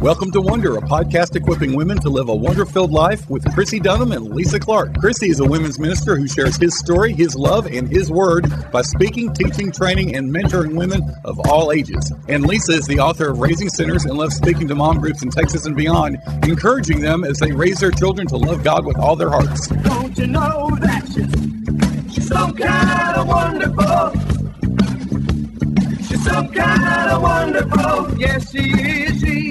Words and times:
Welcome 0.00 0.30
to 0.32 0.40
Wonder, 0.40 0.78
a 0.78 0.80
podcast 0.80 1.36
equipping 1.36 1.76
women 1.76 2.00
to 2.00 2.08
live 2.08 2.30
a 2.30 2.34
wonder 2.34 2.64
filled 2.64 2.90
life 2.90 3.28
with 3.28 3.44
Chrissy 3.52 3.78
Dunham 3.78 4.12
and 4.12 4.34
Lisa 4.34 4.58
Clark. 4.58 4.96
Chrissy 4.98 5.28
is 5.28 5.40
a 5.40 5.44
women's 5.44 5.78
minister 5.78 6.16
who 6.16 6.26
shares 6.26 6.56
his 6.56 6.78
story, 6.78 7.12
his 7.12 7.36
love, 7.36 7.66
and 7.66 7.86
his 7.86 8.10
word 8.10 8.50
by 8.72 8.80
speaking, 8.80 9.30
teaching, 9.34 9.70
training, 9.70 10.16
and 10.16 10.34
mentoring 10.34 10.74
women 10.74 11.02
of 11.26 11.38
all 11.40 11.70
ages. 11.70 12.14
And 12.28 12.46
Lisa 12.46 12.72
is 12.72 12.86
the 12.86 12.98
author 12.98 13.28
of 13.28 13.40
Raising 13.40 13.68
Sinners 13.68 14.06
and 14.06 14.16
loves 14.16 14.36
speaking 14.36 14.68
to 14.68 14.74
mom 14.74 15.00
groups 15.00 15.22
in 15.22 15.28
Texas 15.28 15.66
and 15.66 15.76
beyond, 15.76 16.16
encouraging 16.44 17.00
them 17.00 17.22
as 17.22 17.36
they 17.38 17.52
raise 17.52 17.80
their 17.80 17.90
children 17.90 18.26
to 18.28 18.38
love 18.38 18.64
God 18.64 18.86
with 18.86 18.96
all 18.96 19.16
their 19.16 19.28
hearts. 19.28 19.68
Don't 19.68 20.16
you 20.16 20.28
know 20.28 20.78
that 20.80 21.04
she's, 21.08 22.14
she's 22.14 22.26
some 22.26 22.56
kind 22.56 23.16
of 23.18 23.28
wonderful? 23.28 24.12
She's 26.06 26.24
some 26.24 26.48
kind 26.48 27.10
of 27.10 27.20
wonderful. 27.20 28.18
Yes, 28.18 28.50
she 28.50 28.60
is. 28.60 29.20
She's, 29.20 29.49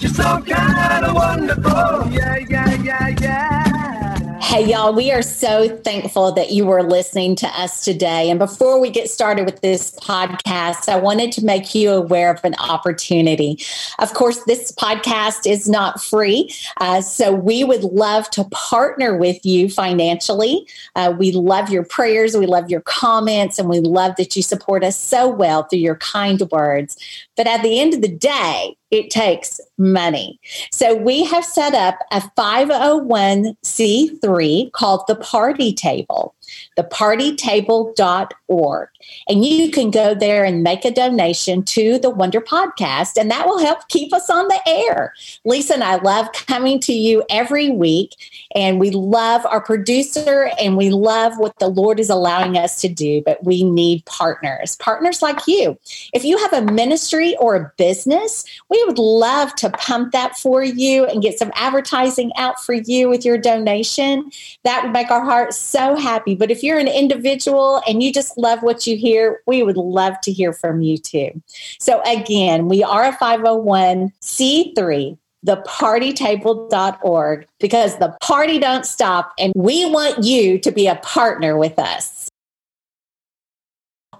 she's 0.00 0.16
some 0.16 0.44
kind 0.44 1.04
of 1.04 1.14
wonderful. 1.14 2.12
Yeah, 2.12 2.36
yeah, 2.48 2.74
yeah, 2.82 3.08
yeah. 3.20 4.38
Hey, 4.40 4.64
y'all, 4.64 4.94
we 4.94 5.12
are 5.12 5.20
so 5.20 5.68
thankful 5.68 6.32
that 6.32 6.52
you 6.52 6.64
were 6.64 6.82
listening 6.82 7.36
to 7.36 7.46
us 7.48 7.84
today. 7.84 8.30
And 8.30 8.38
before 8.38 8.80
we 8.80 8.88
get 8.88 9.10
started 9.10 9.44
with 9.44 9.60
this 9.60 9.90
podcast, 9.96 10.88
I 10.88 10.96
wanted 10.96 11.32
to 11.32 11.44
make 11.44 11.74
you 11.74 11.90
aware 11.90 12.32
of 12.32 12.42
an 12.44 12.54
opportunity. 12.54 13.58
Of 13.98 14.14
course, 14.14 14.42
this 14.44 14.72
podcast 14.72 15.50
is 15.50 15.68
not 15.68 16.02
free. 16.02 16.50
Uh, 16.78 17.02
so 17.02 17.34
we 17.34 17.62
would 17.62 17.84
love 17.84 18.30
to 18.30 18.44
partner 18.44 19.18
with 19.18 19.44
you 19.44 19.68
financially. 19.68 20.66
Uh, 20.96 21.14
we 21.18 21.30
love 21.32 21.68
your 21.68 21.84
prayers, 21.84 22.34
we 22.34 22.46
love 22.46 22.70
your 22.70 22.80
comments, 22.80 23.58
and 23.58 23.68
we 23.68 23.80
love 23.80 24.14
that 24.16 24.34
you 24.34 24.42
support 24.42 24.82
us 24.82 24.96
so 24.96 25.28
well 25.28 25.64
through 25.64 25.80
your 25.80 25.96
kind 25.96 26.40
words. 26.50 26.96
But 27.36 27.46
at 27.46 27.62
the 27.62 27.78
end 27.78 27.92
of 27.92 28.00
the 28.00 28.08
day, 28.08 28.76
it 28.90 29.10
takes 29.10 29.60
money. 29.76 30.40
So 30.72 30.94
we 30.94 31.24
have 31.24 31.44
set 31.44 31.74
up 31.74 31.98
a 32.10 32.22
501c3 32.38 34.72
called 34.72 35.02
the 35.06 35.16
Party 35.16 35.72
Table 35.72 36.34
thepartytable.org. 36.76 38.88
And 39.28 39.44
you 39.44 39.70
can 39.70 39.90
go 39.90 40.14
there 40.14 40.44
and 40.44 40.62
make 40.62 40.84
a 40.84 40.90
donation 40.90 41.62
to 41.64 41.98
the 41.98 42.10
Wonder 42.10 42.40
Podcast, 42.40 43.16
and 43.18 43.30
that 43.30 43.46
will 43.46 43.58
help 43.58 43.88
keep 43.88 44.12
us 44.12 44.30
on 44.30 44.48
the 44.48 44.60
air. 44.66 45.14
Lisa 45.44 45.74
and 45.74 45.84
I 45.84 45.96
love 45.96 46.32
coming 46.32 46.80
to 46.80 46.92
you 46.92 47.24
every 47.30 47.70
week, 47.70 48.14
and 48.54 48.80
we 48.80 48.90
love 48.90 49.44
our 49.46 49.60
producer 49.60 50.50
and 50.60 50.76
we 50.76 50.90
love 50.90 51.38
what 51.38 51.58
the 51.58 51.68
Lord 51.68 52.00
is 52.00 52.10
allowing 52.10 52.56
us 52.56 52.80
to 52.80 52.88
do, 52.88 53.22
but 53.24 53.42
we 53.44 53.62
need 53.62 54.04
partners, 54.06 54.76
partners 54.76 55.22
like 55.22 55.46
you. 55.46 55.78
If 56.12 56.24
you 56.24 56.38
have 56.38 56.52
a 56.52 56.72
ministry 56.72 57.36
or 57.36 57.56
a 57.56 57.72
business, 57.76 58.44
we 58.68 58.82
would 58.84 58.98
love 58.98 59.54
to 59.56 59.70
pump 59.70 60.12
that 60.12 60.36
for 60.36 60.62
you 60.62 61.04
and 61.06 61.22
get 61.22 61.38
some 61.38 61.52
advertising 61.54 62.32
out 62.36 62.62
for 62.64 62.74
you 62.74 63.08
with 63.08 63.24
your 63.24 63.38
donation. 63.38 64.30
That 64.64 64.82
would 64.82 64.92
make 64.92 65.10
our 65.10 65.24
hearts 65.24 65.56
so 65.56 65.96
happy. 65.96 66.34
But 66.34 66.50
if 66.50 66.62
you're 66.62 66.78
an 66.78 66.88
individual 66.88 67.82
and 67.86 68.02
you 68.02 68.12
just 68.12 68.38
love 68.38 68.62
what 68.62 68.86
you 68.86 68.87
hear, 68.96 69.40
we 69.46 69.62
would 69.62 69.76
love 69.76 70.20
to 70.22 70.32
hear 70.32 70.52
from 70.52 70.82
you 70.82 70.98
too. 70.98 71.40
So 71.78 72.02
again, 72.02 72.66
we 72.68 72.82
are 72.82 73.04
a 73.04 73.16
501c3 73.16 75.16
thepartytable.org 75.46 77.46
because 77.60 77.96
the 77.98 78.08
party 78.20 78.58
don't 78.58 78.84
stop 78.84 79.32
and 79.38 79.52
we 79.54 79.88
want 79.88 80.24
you 80.24 80.58
to 80.58 80.72
be 80.72 80.88
a 80.88 80.96
partner 80.96 81.56
with 81.56 81.78
us. 81.78 82.28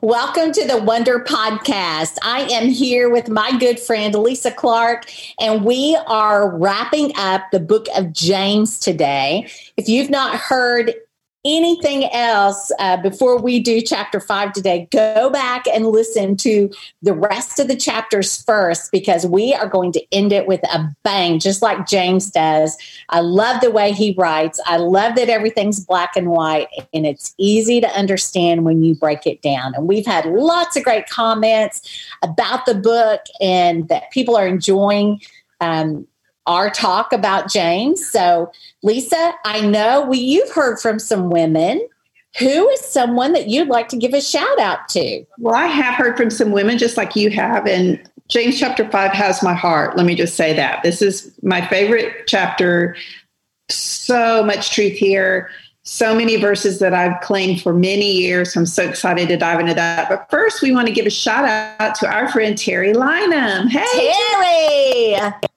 Welcome 0.00 0.52
to 0.52 0.64
the 0.64 0.78
Wonder 0.78 1.18
Podcast. 1.18 2.18
I 2.22 2.42
am 2.52 2.68
here 2.68 3.10
with 3.10 3.28
my 3.28 3.58
good 3.58 3.80
friend 3.80 4.14
Lisa 4.14 4.52
Clark, 4.52 5.10
and 5.40 5.64
we 5.64 5.98
are 6.06 6.56
wrapping 6.56 7.10
up 7.16 7.42
the 7.50 7.58
book 7.58 7.86
of 7.96 8.12
James 8.12 8.78
today. 8.78 9.50
If 9.76 9.88
you've 9.88 10.08
not 10.08 10.36
heard 10.36 10.94
anything 11.48 12.04
else 12.12 12.70
uh, 12.78 12.96
before 12.98 13.38
we 13.38 13.60
do 13.60 13.80
chapter 13.80 14.20
five 14.20 14.52
today, 14.52 14.88
go 14.90 15.30
back 15.30 15.64
and 15.72 15.86
listen 15.86 16.36
to 16.38 16.70
the 17.00 17.14
rest 17.14 17.58
of 17.58 17.68
the 17.68 17.76
chapters 17.76 18.42
first 18.42 18.92
because 18.92 19.24
we 19.26 19.54
are 19.54 19.68
going 19.68 19.92
to 19.92 20.04
end 20.12 20.32
it 20.32 20.46
with 20.46 20.62
a 20.64 20.88
bang, 21.04 21.38
just 21.38 21.62
like 21.62 21.86
James 21.86 22.30
does. 22.30 22.76
I 23.08 23.20
love 23.20 23.60
the 23.60 23.70
way 23.70 23.92
he 23.92 24.14
writes. 24.18 24.60
I 24.66 24.76
love 24.76 25.16
that 25.16 25.28
everything's 25.28 25.80
black 25.80 26.16
and 26.16 26.30
white 26.30 26.68
and 26.92 27.06
it's 27.06 27.34
easy 27.38 27.80
to 27.80 27.88
understand 27.88 28.64
when 28.64 28.82
you 28.82 28.94
break 28.94 29.26
it 29.26 29.40
down. 29.40 29.74
And 29.74 29.88
we've 29.88 30.06
had 30.06 30.26
lots 30.26 30.76
of 30.76 30.84
great 30.84 31.08
comments 31.08 31.80
about 32.22 32.66
the 32.66 32.74
book 32.74 33.20
and 33.40 33.88
that 33.88 34.10
people 34.10 34.36
are 34.36 34.46
enjoying. 34.46 35.20
Um, 35.60 36.06
our 36.48 36.70
talk 36.70 37.12
about 37.12 37.48
James. 37.48 38.04
So, 38.04 38.50
Lisa, 38.82 39.34
I 39.44 39.60
know 39.60 40.04
we 40.04 40.18
you've 40.18 40.50
heard 40.50 40.80
from 40.80 40.98
some 40.98 41.30
women. 41.30 41.86
Who 42.38 42.68
is 42.70 42.80
someone 42.80 43.32
that 43.32 43.48
you'd 43.48 43.68
like 43.68 43.88
to 43.88 43.96
give 43.96 44.14
a 44.14 44.20
shout 44.20 44.58
out 44.58 44.88
to? 44.90 45.24
Well, 45.38 45.54
I 45.54 45.66
have 45.66 45.94
heard 45.94 46.16
from 46.16 46.30
some 46.30 46.52
women 46.52 46.78
just 46.78 46.96
like 46.96 47.16
you 47.16 47.30
have, 47.30 47.66
and 47.66 48.00
James 48.28 48.58
chapter 48.58 48.88
5 48.88 49.10
has 49.12 49.42
my 49.42 49.54
heart. 49.54 49.96
Let 49.96 50.06
me 50.06 50.14
just 50.14 50.36
say 50.36 50.52
that. 50.54 50.82
This 50.82 51.00
is 51.00 51.32
my 51.42 51.66
favorite 51.66 52.26
chapter. 52.26 52.96
So 53.70 54.44
much 54.44 54.70
truth 54.70 54.92
here. 54.92 55.50
So 55.82 56.14
many 56.14 56.36
verses 56.36 56.80
that 56.80 56.92
I've 56.92 57.18
claimed 57.22 57.62
for 57.62 57.72
many 57.72 58.12
years. 58.12 58.54
I'm 58.54 58.66
so 58.66 58.84
excited 58.84 59.28
to 59.28 59.38
dive 59.38 59.58
into 59.58 59.72
that. 59.72 60.10
But 60.10 60.28
first, 60.30 60.60
we 60.60 60.70
want 60.70 60.86
to 60.86 60.92
give 60.92 61.06
a 61.06 61.10
shout 61.10 61.46
out 61.46 61.94
to 61.96 62.06
our 62.06 62.30
friend 62.30 62.58
Terry 62.58 62.92
Lynham. 62.92 63.68
Hey, 63.68 64.12
Terry. 65.16 65.47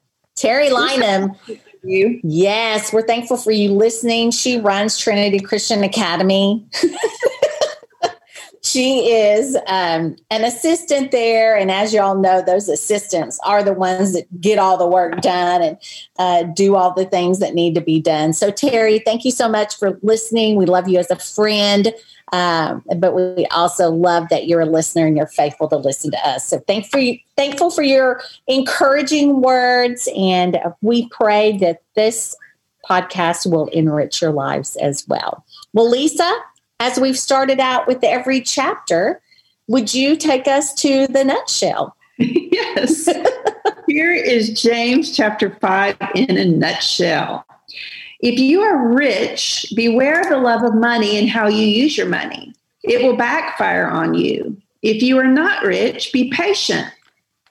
Terry 0.41 0.69
Lynham. 0.69 1.37
You. 1.83 2.19
Yes, 2.23 2.91
we're 2.91 3.05
thankful 3.05 3.37
for 3.37 3.51
you 3.51 3.71
listening. 3.71 4.31
She 4.31 4.59
runs 4.59 4.97
Trinity 4.97 5.39
Christian 5.39 5.83
Academy. 5.83 6.65
she 8.63 9.11
is 9.11 9.55
um, 9.67 10.15
an 10.29 10.43
assistant 10.43 11.11
there. 11.11 11.55
And 11.55 11.69
as 11.69 11.93
y'all 11.93 12.17
know, 12.17 12.41
those 12.41 12.69
assistants 12.69 13.39
are 13.43 13.63
the 13.63 13.73
ones 13.73 14.13
that 14.13 14.41
get 14.41 14.57
all 14.57 14.77
the 14.77 14.87
work 14.87 15.21
done 15.21 15.61
and 15.61 15.77
uh, 16.17 16.43
do 16.43 16.75
all 16.75 16.93
the 16.93 17.05
things 17.05 17.39
that 17.39 17.53
need 17.53 17.75
to 17.75 17.81
be 17.81 17.99
done. 17.99 18.33
So, 18.33 18.51
Terry, 18.51 18.99
thank 18.99 19.23
you 19.25 19.31
so 19.31 19.47
much 19.47 19.77
for 19.77 19.99
listening. 20.01 20.55
We 20.55 20.65
love 20.65 20.87
you 20.87 20.97
as 20.97 21.11
a 21.11 21.17
friend. 21.17 21.93
Um, 22.31 22.83
but 22.97 23.13
we 23.13 23.45
also 23.47 23.89
love 23.89 24.29
that 24.29 24.47
you're 24.47 24.61
a 24.61 24.65
listener 24.65 25.05
and 25.05 25.17
you're 25.17 25.27
faithful 25.27 25.67
to 25.67 25.75
listen 25.75 26.11
to 26.11 26.27
us. 26.27 26.47
So 26.47 26.59
thank 26.59 26.85
for 26.89 26.99
you, 26.99 27.19
thankful 27.35 27.71
for 27.71 27.81
your 27.81 28.21
encouraging 28.47 29.41
words, 29.41 30.07
and 30.15 30.57
we 30.81 31.09
pray 31.09 31.57
that 31.57 31.81
this 31.95 32.35
podcast 32.89 33.49
will 33.49 33.67
enrich 33.67 34.21
your 34.21 34.31
lives 34.31 34.75
as 34.77 35.05
well. 35.07 35.45
Well, 35.73 35.89
Lisa, 35.89 36.31
as 36.79 36.99
we've 36.99 37.19
started 37.19 37.59
out 37.59 37.85
with 37.85 38.03
every 38.03 38.41
chapter, 38.41 39.21
would 39.67 39.93
you 39.93 40.15
take 40.15 40.47
us 40.47 40.73
to 40.75 41.07
the 41.07 41.23
nutshell? 41.23 41.95
yes. 42.17 43.09
Here 43.87 44.13
is 44.13 44.61
James 44.61 45.15
chapter 45.15 45.57
5 45.61 45.97
in 46.15 46.37
a 46.37 46.45
nutshell. 46.45 47.45
If 48.21 48.39
you 48.39 48.61
are 48.61 48.87
rich, 48.87 49.65
beware 49.75 50.21
of 50.21 50.29
the 50.29 50.37
love 50.37 50.63
of 50.63 50.75
money 50.75 51.17
and 51.17 51.27
how 51.27 51.47
you 51.47 51.65
use 51.65 51.97
your 51.97 52.07
money. 52.07 52.53
It 52.83 53.03
will 53.03 53.15
backfire 53.15 53.87
on 53.87 54.13
you. 54.13 54.57
If 54.83 55.01
you 55.01 55.17
are 55.17 55.27
not 55.27 55.63
rich, 55.63 56.13
be 56.13 56.29
patient. 56.31 56.87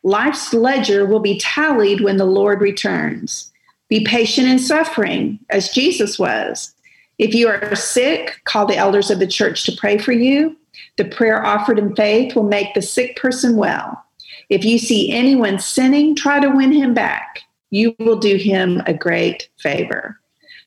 Life's 0.02 0.54
ledger 0.54 1.04
will 1.06 1.20
be 1.20 1.38
tallied 1.38 2.00
when 2.00 2.16
the 2.16 2.24
Lord 2.24 2.60
returns. 2.60 3.52
Be 3.88 4.04
patient 4.04 4.48
in 4.48 4.58
suffering, 4.58 5.38
as 5.50 5.70
Jesus 5.70 6.18
was. 6.18 6.72
If 7.18 7.34
you 7.34 7.48
are 7.48 7.74
sick, 7.74 8.40
call 8.44 8.66
the 8.66 8.76
elders 8.76 9.10
of 9.10 9.18
the 9.18 9.26
church 9.26 9.64
to 9.64 9.76
pray 9.76 9.98
for 9.98 10.12
you. 10.12 10.56
The 10.96 11.04
prayer 11.04 11.44
offered 11.44 11.78
in 11.78 11.94
faith 11.96 12.34
will 12.34 12.44
make 12.44 12.74
the 12.74 12.82
sick 12.82 13.16
person 13.16 13.56
well. 13.56 14.02
If 14.48 14.64
you 14.64 14.78
see 14.78 15.12
anyone 15.12 15.58
sinning, 15.58 16.14
try 16.14 16.40
to 16.40 16.48
win 16.48 16.72
him 16.72 16.94
back. 16.94 17.40
You 17.70 17.94
will 17.98 18.18
do 18.18 18.36
him 18.36 18.82
a 18.86 18.94
great 18.94 19.48
favor. 19.58 20.20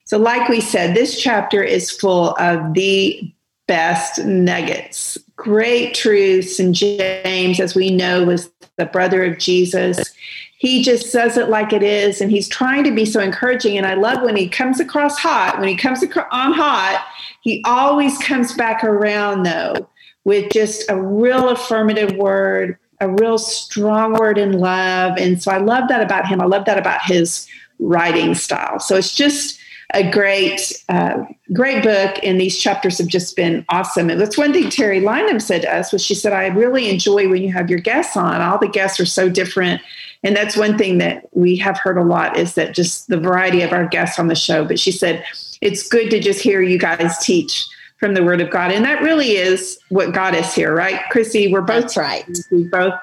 So, 0.06 0.18
like 0.18 0.50
we 0.50 0.62
said, 0.62 0.96
this 0.96 1.20
chapter 1.20 1.64
is 1.64 1.92
full 1.92 2.36
of 2.38 2.74
the 2.74 3.34
best 3.68 4.24
nuggets, 4.26 5.18
great 5.36 5.94
truths. 5.94 6.60
And 6.60 6.76
James, 6.76 7.60
as 7.60 7.76
we 7.76 7.90
know, 7.90 8.26
was 8.26 8.52
the 8.78 8.86
brother 8.86 9.24
of 9.24 9.38
Jesus. 9.38 10.14
He 10.58 10.84
just 10.84 11.12
says 11.12 11.38
it 11.38 11.50
like 11.50 11.74
it 11.74 11.84
is, 11.84 12.22
and 12.22 12.32
he's 12.32 12.48
trying 12.48 12.84
to 12.86 12.92
be 12.92 13.06
so 13.06 13.20
encouraging. 13.20 13.78
And 13.78 13.86
I 13.86 13.96
love 13.96 14.22
when 14.24 14.36
he 14.36 14.48
comes 14.48 14.80
across 14.80 15.18
hot, 15.18 15.60
when 15.60 15.68
he 15.68 15.76
comes 15.76 16.04
on 16.04 16.54
hot, 16.54 17.06
he 17.42 17.62
always 17.66 18.18
comes 18.20 18.54
back 18.54 18.84
around, 18.84 19.44
though, 19.44 19.90
with 20.24 20.52
just 20.52 20.90
a 20.90 21.02
real 21.02 21.50
affirmative 21.50 22.16
word, 22.16 22.78
a 23.02 23.10
real 23.10 23.38
strong 23.38 24.14
word 24.14 24.38
in 24.38 24.60
love. 24.60 25.18
And 25.18 25.44
so 25.44 25.52
I 25.52 25.58
love 25.58 25.90
that 25.90 26.02
about 26.02 26.28
him. 26.28 26.40
I 26.40 26.46
love 26.46 26.64
that 26.66 26.78
about 26.78 27.04
his 27.04 27.46
writing 27.80 28.34
style. 28.34 28.80
So 28.80 28.96
it's 28.96 29.14
just 29.14 29.60
a 29.94 30.10
great, 30.10 30.84
uh, 30.90 31.24
great 31.52 31.84
book, 31.84 32.18
and 32.24 32.40
these 32.40 32.58
chapters 32.58 32.98
have 32.98 33.08
just 33.08 33.36
been 33.36 33.64
awesome. 33.70 34.10
And 34.10 34.20
that's 34.20 34.38
one 34.38 34.52
thing 34.52 34.70
Terry 34.70 35.02
Lynham 35.02 35.42
said 35.42 35.62
to 35.62 35.74
us 35.74 35.92
was 35.92 36.04
she 36.04 36.16
said, 36.16 36.34
"I 36.34 36.48
really 36.48 36.90
enjoy 36.90 37.30
when 37.30 37.44
you 37.44 37.52
have 37.54 37.70
your 37.70 37.80
guests 37.80 38.18
on. 38.18 38.42
All 38.42 38.58
the 38.58 38.68
guests 38.68 39.00
are 39.00 39.06
so 39.06 39.30
different." 39.30 39.82
And 40.24 40.36
that's 40.36 40.56
one 40.56 40.78
thing 40.78 41.00
that 41.00 41.28
we 41.34 41.58
have 41.58 41.78
heard 41.78 41.98
a 41.98 42.04
lot 42.04 42.38
is 42.38 42.54
that 42.56 42.74
just 42.74 43.10
the 43.10 43.20
variety 43.20 43.62
of 43.62 43.74
our 43.74 43.86
guests 43.86 44.18
on 44.18 44.28
the 44.28 44.36
show. 44.36 44.64
But 44.64 44.80
she 44.80 44.92
said, 44.92 45.24
it's 45.64 45.88
good 45.88 46.10
to 46.12 46.20
just 46.20 46.42
hear 46.42 46.62
you 46.62 46.78
guys 46.78 47.18
teach 47.20 47.66
from 47.98 48.14
the 48.14 48.24
word 48.24 48.42
of 48.42 48.50
God. 48.50 48.72
And 48.72 48.84
that 48.86 49.02
really 49.02 49.32
is 49.32 49.80
what 49.90 50.14
got 50.14 50.36
us 50.36 50.56
here, 50.56 50.76
right? 50.76 51.02
Chrissy, 51.10 51.52
we're 51.52 51.62
both 51.62 51.84
That's 51.84 51.98
right. 51.98 52.26
We 52.52 52.66
both 52.66 52.94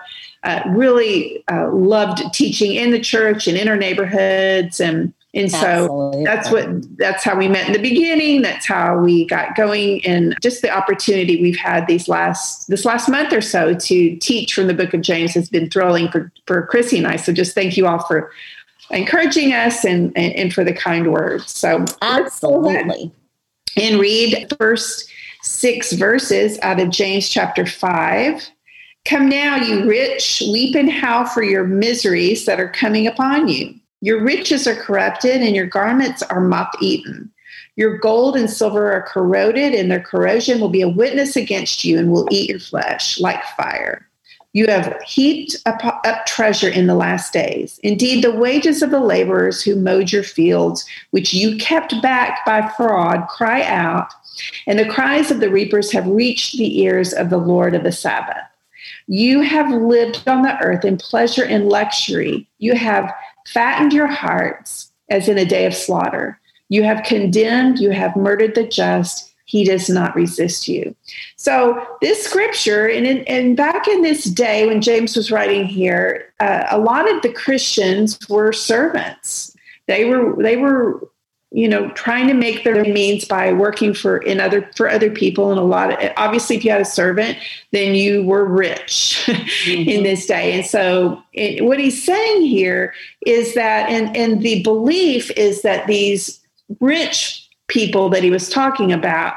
uh, 0.43 0.63
really 0.69 1.45
uh, 1.51 1.71
loved 1.73 2.23
teaching 2.33 2.75
in 2.75 2.91
the 2.91 3.01
church 3.01 3.47
and 3.47 3.57
in 3.57 3.69
our 3.69 3.77
neighborhoods 3.77 4.81
and 4.81 5.13
and 5.33 5.51
so 5.51 6.21
that's 6.25 6.51
what 6.51 6.67
that's 6.99 7.23
how 7.23 7.37
we 7.37 7.47
met 7.47 7.67
in 7.67 7.73
the 7.73 7.79
beginning 7.79 8.43
that's 8.43 8.67
how 8.67 8.99
we 8.99 9.25
got 9.27 9.55
going 9.55 10.05
and 10.05 10.37
just 10.43 10.63
the 10.63 10.71
opportunity 10.71 11.41
we've 11.41 11.57
had 11.57 11.87
these 11.87 12.09
last 12.09 12.67
this 12.69 12.85
last 12.85 13.09
month 13.09 13.33
or 13.33 13.41
so 13.41 13.75
to 13.75 14.17
teach 14.17 14.53
from 14.53 14.67
the 14.67 14.75
book 14.75 14.93
of 14.93 15.01
james 15.01 15.33
has 15.33 15.49
been 15.49 15.71
thrilling 15.71 16.11
for 16.11 16.33
for 16.47 16.67
chrissy 16.67 16.99
and 16.99 17.07
i 17.07 17.17
so 17.17 17.33
just 17.33 17.55
thank 17.55 17.77
you 17.77 17.87
all 17.87 18.05
for 18.07 18.33
encouraging 18.91 19.53
us 19.53 19.85
and 19.85 20.13
and, 20.17 20.33
and 20.35 20.53
for 20.53 20.65
the 20.65 20.73
kind 20.73 21.13
words 21.13 21.51
so 21.51 21.77
let's 22.03 22.41
go 22.41 22.67
ahead 22.67 22.87
Absolutely. 22.87 23.13
and 23.77 24.01
read 24.01 24.49
the 24.49 24.57
first 24.57 25.11
six 25.43 25.93
verses 25.93 26.59
out 26.63 26.81
of 26.81 26.91
James 26.91 27.29
chapter 27.29 27.67
5. 27.67 28.49
Come 29.07 29.29
now, 29.29 29.57
you 29.57 29.87
rich, 29.87 30.43
weep 30.53 30.75
and 30.77 30.91
howl 30.91 31.27
for 31.27 31.43
your 31.43 31.65
miseries 31.65 32.45
that 32.47 32.61
are 32.61 32.71
coming 32.71 33.07
upon 33.07 33.49
you. 33.49 33.75
Your 34.01 34.23
riches 34.23 34.67
are 34.67 34.75
corrupted, 34.75 35.43
and 35.43 35.55
your 35.55 35.67
garments 35.67 36.23
are 36.23 36.41
moth 36.41 36.75
eaten. 36.81 37.31
Your 37.77 37.99
gold 37.99 38.37
and 38.37 38.51
silver 38.51 38.93
are 38.93 39.03
corroded, 39.03 39.75
and 39.75 39.91
their 39.91 40.01
corrosion 40.01 40.61
will 40.61 40.69
be 40.69 40.83
a 40.83 40.89
witness 40.89 41.37
against 41.37 41.85
you 41.85 41.99
and 41.99 42.11
will 42.11 42.29
eat 42.31 42.51
your 42.51 42.61
flesh 42.61 43.21
like 43.21 43.43
fire. 43.57 44.07
You 44.53 44.67
have 44.67 45.01
heaped 45.07 45.57
up, 45.65 45.81
up 46.05 46.27
treasure 46.27 46.69
in 46.69 46.89
the 46.89 46.97
last 46.97 47.33
days. 47.33 47.79
Indeed, 47.85 48.25
the 48.25 48.35
wages 48.35 48.83
of 48.83 48.91
the 48.91 48.99
laborers 49.01 49.63
who 49.63 49.77
mowed 49.77 50.11
your 50.11 50.25
fields, 50.25 50.85
which 51.11 51.33
you 51.33 51.57
kept 51.57 51.95
back 52.03 52.45
by 52.45 52.69
fraud, 52.77 53.29
cry 53.29 53.63
out, 53.63 54.13
and 54.67 54.79
the 54.79 54.89
cries 54.89 55.31
of 55.31 55.39
the 55.39 55.51
reapers 55.51 55.93
have 55.93 56.07
reached 56.07 56.59
the 56.59 56.81
ears 56.81 57.13
of 57.13 57.31
the 57.31 57.39
Lord 57.39 57.75
of 57.77 57.85
the 57.85 57.93
Sabaoth. 57.93 58.37
You 59.07 59.41
have 59.41 59.71
lived 59.71 60.27
on 60.27 60.43
the 60.43 60.59
earth 60.63 60.85
in 60.85 60.97
pleasure 60.97 61.45
and 61.45 61.69
luxury. 61.69 62.49
You 62.59 62.75
have 62.75 63.13
fattened 63.47 63.93
your 63.93 64.07
hearts 64.07 64.91
as 65.09 65.29
in 65.29 65.39
a 65.39 65.45
day 65.45 65.67
of 65.67 65.75
slaughter. 65.75 66.39
You 66.69 66.85
have 66.85 67.05
condemned, 67.05 67.79
you 67.79 67.91
have 67.91 68.17
murdered 68.17 68.55
the 68.55 68.67
just. 68.67 69.27
He 69.45 69.65
does 69.65 69.91
not 69.91 70.15
resist 70.15 70.69
you. 70.69 70.95
So, 71.35 71.85
this 72.01 72.23
scripture, 72.25 72.87
and, 72.87 73.05
in, 73.05 73.25
and 73.25 73.57
back 73.57 73.89
in 73.89 74.03
this 74.03 74.23
day 74.25 74.65
when 74.69 74.81
James 74.81 75.17
was 75.17 75.33
writing 75.33 75.67
here, 75.67 76.33
uh, 76.39 76.67
a 76.71 76.79
lot 76.79 77.13
of 77.13 77.21
the 77.23 77.33
Christians 77.33 78.17
were 78.29 78.53
servants. 78.53 79.57
They 79.89 80.05
were 80.05 80.41
they 80.41 80.57
were 80.57 81.01
you 81.53 81.69
know 81.69 81.91
trying 81.91 82.29
to 82.29 82.35
make 82.35 82.63
their 82.63 82.85
means 82.85 83.25
by 83.25 83.53
working 83.53 83.93
for 83.93 84.19
in 84.19 84.41
other 84.41 84.69
for 84.77 84.89
other 84.89 85.11
people 85.11 85.51
and 85.51 85.59
a 85.59 85.65
lot 85.65 85.91
of 85.91 86.13
obviously 86.17 86.57
if 86.57 86.65
you 86.65 86.71
had 86.71 86.81
a 86.81 86.85
servant 86.85 87.37
then 87.73 87.95
you 87.95 88.23
were 88.25 88.45
rich 88.45 89.25
in 89.29 89.35
mm-hmm. 89.35 90.03
this 90.03 90.27
day. 90.27 90.53
And 90.53 90.67
so 90.67 91.23
it, 91.33 91.65
what 91.65 91.79
he's 91.79 92.03
saying 92.03 92.43
here 92.43 92.95
is 93.27 93.55
that 93.55 93.89
and 93.89 94.17
and 94.17 94.43
the 94.43 94.63
belief 94.63 95.31
is 95.33 95.63
that 95.63 95.87
these 95.87 96.41
rich 96.81 97.49
people 97.69 98.09
that 98.11 98.23
he 98.23 98.31
was 98.31 98.49
talking 98.49 98.93
about 98.93 99.35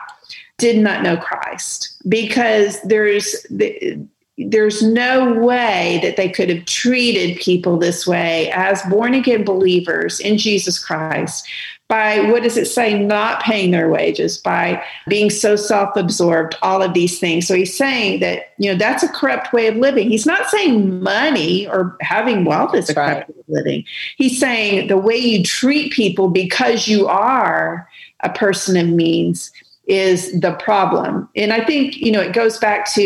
did 0.57 0.77
not 0.77 1.03
know 1.03 1.17
Christ 1.17 2.01
because 2.07 2.81
there's 2.83 3.43
the, 3.49 3.99
there's 4.37 4.81
no 4.81 5.33
way 5.33 5.99
that 6.01 6.17
they 6.17 6.29
could 6.29 6.49
have 6.49 6.65
treated 6.65 7.37
people 7.37 7.77
this 7.77 8.07
way 8.07 8.49
as 8.51 8.81
born 8.83 9.13
again 9.13 9.43
believers 9.43 10.19
in 10.19 10.37
Jesus 10.37 10.83
Christ 10.83 11.47
by 11.93 12.19
what 12.31 12.41
does 12.41 12.57
it 12.57 12.65
say 12.65 12.97
not 12.97 13.39
paying 13.43 13.69
their 13.69 13.87
wages 13.87 14.39
by 14.39 14.83
being 15.07 15.29
so 15.29 15.55
self-absorbed 15.55 16.55
all 16.63 16.81
of 16.81 16.95
these 16.95 17.19
things. 17.19 17.47
So 17.47 17.53
he's 17.53 17.77
saying 17.77 18.19
that 18.19 18.51
you 18.57 18.71
know 18.71 18.75
that's 18.75 19.03
a 19.03 19.07
corrupt 19.09 19.53
way 19.53 19.67
of 19.67 19.75
living. 19.75 20.09
He's 20.09 20.25
not 20.25 20.49
saying 20.49 21.03
money 21.03 21.67
or 21.67 21.95
having 22.01 22.45
wealth 22.45 22.73
is 22.73 22.89
a 22.89 22.95
That's 22.95 23.27
corrupt 23.27 23.29
way 23.29 23.35
of 23.41 23.45
living. 23.47 23.85
He's 24.17 24.39
saying 24.39 24.87
the 24.87 24.97
way 24.97 25.15
you 25.15 25.43
treat 25.43 25.93
people 25.93 26.29
because 26.29 26.87
you 26.87 27.07
are 27.07 27.87
a 28.21 28.29
person 28.31 28.75
of 28.75 28.87
means 28.87 29.51
is 29.85 30.31
the 30.39 30.53
problem. 30.53 31.29
And 31.35 31.53
i 31.53 31.63
think 31.63 31.97
you 31.97 32.11
know 32.11 32.21
it 32.21 32.33
goes 32.33 32.57
back 32.57 32.91
to 32.93 33.05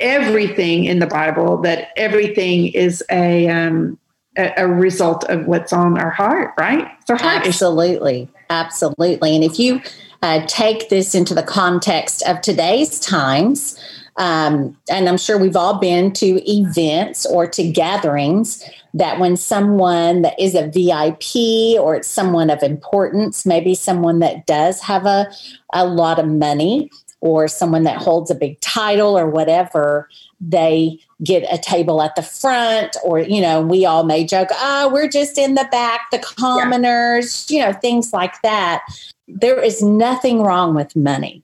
everything 0.00 0.84
in 0.84 0.98
the 0.98 1.06
bible 1.06 1.58
that 1.58 1.88
everything 1.96 2.66
is 2.68 3.04
a 3.08 3.48
um, 3.48 3.96
a, 4.36 4.52
a 4.58 4.68
result 4.68 5.24
of 5.24 5.46
what's 5.46 5.72
on 5.72 5.98
our 5.98 6.10
heart 6.10 6.52
right 6.58 6.88
it's 7.06 7.22
our 7.22 7.28
heart. 7.28 7.46
Absolutely. 7.46 8.28
Absolutely. 8.50 9.36
And 9.36 9.44
if 9.44 9.60
you 9.60 9.80
uh, 10.22 10.44
take 10.48 10.88
this 10.88 11.14
into 11.14 11.34
the 11.34 11.42
context 11.42 12.20
of 12.26 12.40
today's 12.40 12.98
times, 12.98 13.78
um, 14.16 14.76
and 14.90 15.08
I'm 15.08 15.18
sure 15.18 15.38
we've 15.38 15.54
all 15.54 15.78
been 15.78 16.12
to 16.14 16.50
events 16.50 17.26
or 17.26 17.46
to 17.48 17.70
gatherings 17.70 18.68
that 18.94 19.20
when 19.20 19.36
someone 19.36 20.22
that 20.22 20.34
is 20.40 20.56
a 20.56 20.66
VIP 20.66 21.78
or 21.80 21.94
it's 21.94 22.08
someone 22.08 22.50
of 22.50 22.62
importance, 22.62 23.46
maybe 23.46 23.76
someone 23.76 24.18
that 24.18 24.46
does 24.46 24.80
have 24.80 25.06
a, 25.06 25.30
a 25.72 25.86
lot 25.86 26.18
of 26.18 26.26
money 26.26 26.90
or 27.20 27.46
someone 27.46 27.84
that 27.84 27.98
holds 27.98 28.30
a 28.30 28.34
big 28.34 28.58
title 28.60 29.16
or 29.18 29.28
whatever, 29.28 30.08
they 30.40 30.98
get 31.24 31.50
a 31.52 31.58
table 31.58 32.02
at 32.02 32.14
the 32.14 32.22
front 32.22 32.96
or 33.02 33.20
you 33.20 33.40
know 33.40 33.60
we 33.62 33.86
all 33.86 34.04
may 34.04 34.24
joke 34.24 34.48
oh 34.52 34.90
we're 34.92 35.08
just 35.08 35.38
in 35.38 35.54
the 35.54 35.66
back 35.70 36.10
the 36.10 36.18
commoners 36.18 37.50
you 37.50 37.60
know 37.60 37.72
things 37.72 38.12
like 38.12 38.40
that. 38.42 38.82
There 39.28 39.60
is 39.60 39.82
nothing 39.82 40.42
wrong 40.42 40.74
with 40.74 40.94
money 40.94 41.42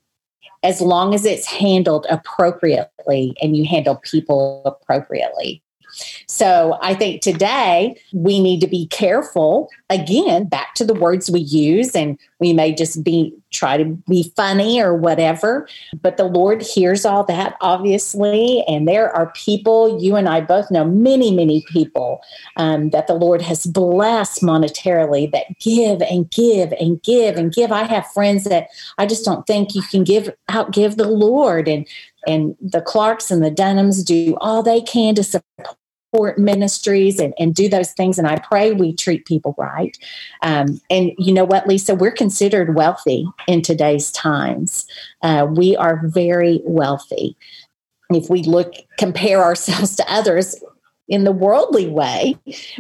as 0.63 0.81
long 0.81 1.15
as 1.15 1.25
it's 1.25 1.47
handled 1.47 2.07
appropriately 2.09 3.35
and 3.43 3.57
you 3.57 3.65
handle 3.67 3.97
people 3.97 4.63
appropriately 4.65 5.62
so 6.27 6.79
I 6.81 6.95
think 6.95 7.23
today 7.23 8.01
we 8.13 8.41
need 8.41 8.61
to 8.61 8.67
be 8.67 8.87
careful. 8.89 9.71
Again, 9.91 10.45
back 10.45 10.75
to 10.75 10.85
the 10.85 10.95
words 10.95 11.31
we 11.31 11.41
use, 11.41 11.95
and 11.95 12.19
we 12.39 12.53
may 12.53 12.75
just 12.75 13.05
be 13.05 13.35
try 13.53 13.77
to 13.77 13.85
be 13.85 14.33
funny 14.35 14.81
or 14.81 14.97
whatever. 14.97 15.69
But 16.01 16.17
the 16.17 16.25
Lord 16.25 16.63
hears 16.63 17.05
all 17.05 17.23
that, 17.25 17.57
obviously. 17.61 18.65
And 18.67 18.89
there 18.89 19.15
are 19.15 19.31
people, 19.33 20.01
you 20.03 20.17
and 20.17 20.29
I 20.29 20.41
both 20.41 20.71
know 20.71 20.85
many, 20.85 21.31
many 21.35 21.65
people 21.69 22.23
um, 22.57 22.91
that 22.91 23.07
the 23.07 23.15
Lord 23.15 23.43
has 23.43 23.67
blessed 23.67 24.43
monetarily 24.43 25.31
that 25.33 25.59
give 25.61 26.03
and 26.03 26.31
give 26.31 26.73
and 26.81 27.03
give 27.03 27.37
and 27.37 27.53
give. 27.53 27.71
I 27.71 27.85
have 27.85 28.07
friends 28.13 28.45
that 28.45 28.69
I 28.99 29.07
just 29.07 29.25
don't 29.25 29.47
think 29.47 29.75
you 29.75 29.83
can 29.83 30.03
give 30.03 30.31
out 30.49 30.73
give 30.73 30.97
the 30.97 31.09
Lord. 31.09 31.69
And 31.69 31.87
and 32.27 32.57
the 32.61 32.81
Clarks 32.81 33.31
and 33.31 33.45
the 33.45 33.51
Dunhams 33.51 34.05
do 34.05 34.37
all 34.41 34.63
they 34.63 34.81
can 34.81 35.15
to 35.17 35.25
support 35.25 35.77
support 36.13 36.39
ministries 36.39 37.19
and, 37.19 37.33
and 37.39 37.55
do 37.55 37.69
those 37.69 37.93
things. 37.93 38.19
And 38.19 38.29
I 38.29 38.39
pray 38.39 38.73
we 38.73 38.95
treat 38.95 39.25
people 39.25 39.55
right. 39.57 39.97
Um, 40.43 40.81
and 40.91 41.13
you 41.17 41.33
know 41.33 41.45
what, 41.45 41.67
Lisa, 41.67 41.95
we're 41.95 42.11
considered 42.11 42.75
wealthy 42.75 43.27
in 43.47 43.63
today's 43.63 44.13
times. 44.13 44.87
Uh, 45.23 45.47
we 45.49 45.75
are 45.77 46.03
very 46.05 46.61
wealthy. 46.65 47.37
If 48.11 48.29
we 48.29 48.43
look, 48.43 48.75
compare 48.99 49.43
ourselves 49.43 49.97
to 49.97 50.13
others 50.13 50.57
in 51.09 51.25
the 51.25 51.33
worldly 51.33 51.89
way, 51.89 52.37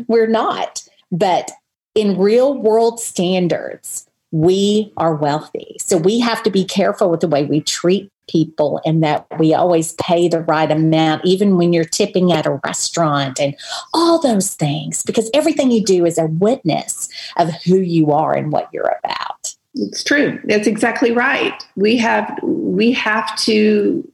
we're 0.09 0.27
not. 0.27 0.87
But 1.11 1.51
in 1.95 2.19
real 2.19 2.59
world 2.59 3.01
standards, 3.01 4.07
we 4.31 4.93
are 4.97 5.15
wealthy. 5.15 5.77
So 5.81 5.97
we 5.97 6.21
have 6.21 6.43
to 6.43 6.51
be 6.51 6.65
careful 6.65 7.11
with 7.11 7.21
the 7.21 7.29
way 7.29 7.45
we 7.45 7.61
treat 7.63 8.12
people 8.29 8.81
and 8.85 9.03
that 9.03 9.27
we 9.39 9.55
always 9.55 9.93
pay 9.95 10.29
the 10.29 10.41
right 10.43 10.71
amount, 10.71 11.25
even 11.25 11.57
when 11.57 11.73
you're 11.73 11.85
tipping 11.85 12.33
at 12.33 12.47
a 12.47 12.61
restaurant 12.65 13.41
and 13.41 13.55
all 13.93 14.21
those 14.21 14.55
things, 14.55 15.03
because 15.03 15.31
everything 15.35 15.71
you 15.71 15.85
do 15.85 16.05
is 16.05 16.19
a 16.19 16.27
witness 16.27 17.09
of 17.37 17.53
who 17.65 17.79
you 17.79 18.13
are 18.13 18.35
and 18.35 18.53
what 18.53 18.69
you're 18.73 18.97
about. 19.05 19.55
It's 19.75 20.05
true. 20.05 20.39
That's 20.45 20.67
exactly 20.67 21.13
right. 21.13 21.55
We 21.77 21.97
have 21.97 22.39
we 22.43 22.93
have 22.93 23.35
to 23.41 24.07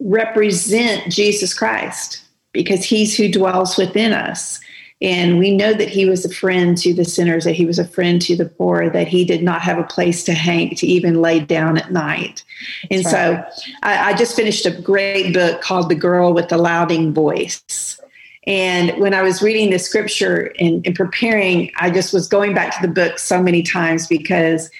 represent 0.00 1.10
Jesus 1.10 1.54
Christ 1.54 2.20
because 2.52 2.84
he's 2.84 3.16
who 3.16 3.30
dwells 3.30 3.76
within 3.76 4.12
us. 4.12 4.60
And 5.04 5.38
we 5.38 5.54
know 5.54 5.74
that 5.74 5.90
he 5.90 6.06
was 6.06 6.24
a 6.24 6.32
friend 6.32 6.78
to 6.78 6.94
the 6.94 7.04
sinners, 7.04 7.44
that 7.44 7.52
he 7.52 7.66
was 7.66 7.78
a 7.78 7.84
friend 7.84 8.22
to 8.22 8.34
the 8.34 8.46
poor, 8.46 8.88
that 8.88 9.06
he 9.06 9.26
did 9.26 9.42
not 9.42 9.60
have 9.60 9.78
a 9.78 9.84
place 9.84 10.24
to 10.24 10.32
hang, 10.32 10.74
to 10.76 10.86
even 10.86 11.20
lay 11.20 11.40
down 11.40 11.76
at 11.76 11.92
night. 11.92 12.42
And 12.90 13.04
That's 13.04 13.10
so 13.10 13.44
I, 13.82 14.12
I 14.12 14.14
just 14.14 14.34
finished 14.34 14.64
a 14.64 14.70
great 14.70 15.34
book 15.34 15.60
called 15.60 15.90
The 15.90 15.94
Girl 15.94 16.32
with 16.32 16.48
the 16.48 16.56
Louding 16.56 17.12
Voice. 17.12 18.00
And 18.46 18.98
when 18.98 19.12
I 19.12 19.20
was 19.20 19.42
reading 19.42 19.68
the 19.68 19.78
scripture 19.78 20.54
and, 20.58 20.86
and 20.86 20.96
preparing, 20.96 21.70
I 21.76 21.90
just 21.90 22.14
was 22.14 22.26
going 22.26 22.54
back 22.54 22.74
to 22.74 22.86
the 22.86 22.92
book 22.92 23.18
so 23.18 23.42
many 23.42 23.62
times 23.62 24.06
because 24.06 24.70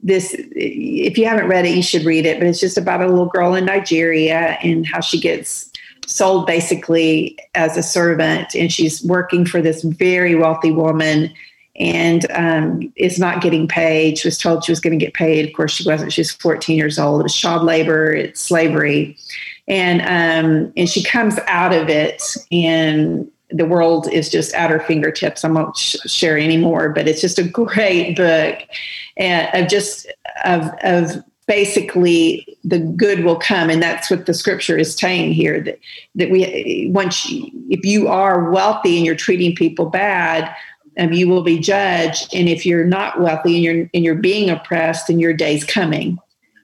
this 0.00 0.34
if 0.56 1.16
you 1.16 1.26
haven't 1.26 1.46
read 1.46 1.64
it 1.64 1.76
you 1.76 1.82
should 1.82 2.04
read 2.04 2.26
it 2.26 2.40
but 2.40 2.48
it's 2.48 2.58
just 2.58 2.76
about 2.76 3.00
a 3.00 3.06
little 3.06 3.26
girl 3.26 3.54
in 3.54 3.64
nigeria 3.64 4.58
and 4.60 4.84
how 4.84 5.00
she 5.00 5.20
gets 5.20 5.71
sold 6.06 6.46
basically 6.46 7.38
as 7.54 7.76
a 7.76 7.82
servant, 7.82 8.54
and 8.54 8.72
she's 8.72 9.02
working 9.04 9.44
for 9.44 9.62
this 9.62 9.82
very 9.82 10.34
wealthy 10.34 10.70
woman 10.70 11.32
and 11.76 12.26
um, 12.32 12.92
is 12.96 13.18
not 13.18 13.40
getting 13.40 13.66
paid. 13.66 14.18
She 14.18 14.28
was 14.28 14.38
told 14.38 14.64
she 14.64 14.72
was 14.72 14.80
going 14.80 14.98
to 14.98 15.04
get 15.04 15.14
paid. 15.14 15.48
Of 15.48 15.54
course, 15.54 15.72
she 15.72 15.88
wasn't. 15.88 16.12
She 16.12 16.20
was 16.20 16.32
14 16.32 16.76
years 16.76 16.98
old. 16.98 17.20
It 17.20 17.24
was 17.24 17.34
child 17.34 17.62
labor. 17.64 18.12
It's 18.12 18.40
slavery, 18.40 19.16
and 19.68 20.02
um, 20.02 20.72
and 20.76 20.88
she 20.88 21.02
comes 21.02 21.38
out 21.46 21.72
of 21.72 21.88
it, 21.88 22.22
and 22.50 23.30
the 23.50 23.66
world 23.66 24.10
is 24.10 24.28
just 24.30 24.54
at 24.54 24.70
her 24.70 24.80
fingertips. 24.80 25.44
I 25.44 25.50
won't 25.50 25.76
sh- 25.76 25.96
share 26.06 26.38
anymore, 26.38 26.90
but 26.90 27.08
it's 27.08 27.20
just 27.20 27.38
a 27.38 27.44
great 27.44 28.16
book 28.16 28.58
and 29.16 29.48
of 29.54 29.70
just 29.70 30.06
of 30.44 30.70
of 30.82 31.22
basically 31.46 32.56
the 32.62 32.78
good 32.78 33.24
will 33.24 33.36
come 33.36 33.68
and 33.68 33.82
that's 33.82 34.10
what 34.10 34.26
the 34.26 34.34
scripture 34.34 34.78
is 34.78 34.94
saying 34.94 35.32
here 35.32 35.60
that 35.60 35.78
that 36.14 36.30
we 36.30 36.88
once 36.92 37.28
you, 37.28 37.50
if 37.68 37.84
you 37.84 38.06
are 38.06 38.50
wealthy 38.50 38.96
and 38.96 39.04
you're 39.04 39.16
treating 39.16 39.54
people 39.54 39.86
bad 39.86 40.54
um, 40.98 41.12
you 41.12 41.28
will 41.28 41.42
be 41.42 41.58
judged 41.58 42.34
and 42.34 42.48
if 42.48 42.66
you're 42.66 42.84
not 42.84 43.20
wealthy 43.20 43.54
and 43.54 43.64
you're 43.64 43.90
and 43.94 44.04
you're 44.04 44.14
being 44.14 44.50
oppressed 44.50 45.08
and 45.08 45.20
your 45.20 45.32
day's 45.32 45.64
coming. 45.64 46.18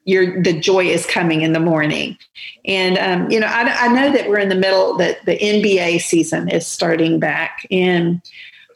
Your 0.05 0.43
the 0.43 0.59
joy 0.59 0.87
is 0.87 1.05
coming 1.05 1.43
in 1.43 1.53
the 1.53 1.61
morning. 1.61 2.17
And 2.65 2.99
um, 2.99 3.31
you 3.31 3.41
know 3.41 3.47
I, 3.47 3.87
I 3.87 3.89
know 3.89 4.13
that 4.13 4.29
we're 4.29 4.39
in 4.39 4.49
the 4.49 4.55
middle 4.55 4.97
that 4.97 5.25
the 5.25 5.39
nba 5.39 6.01
season 6.01 6.49
is 6.49 6.67
starting 6.67 7.19
back 7.19 7.67
and 7.71 8.23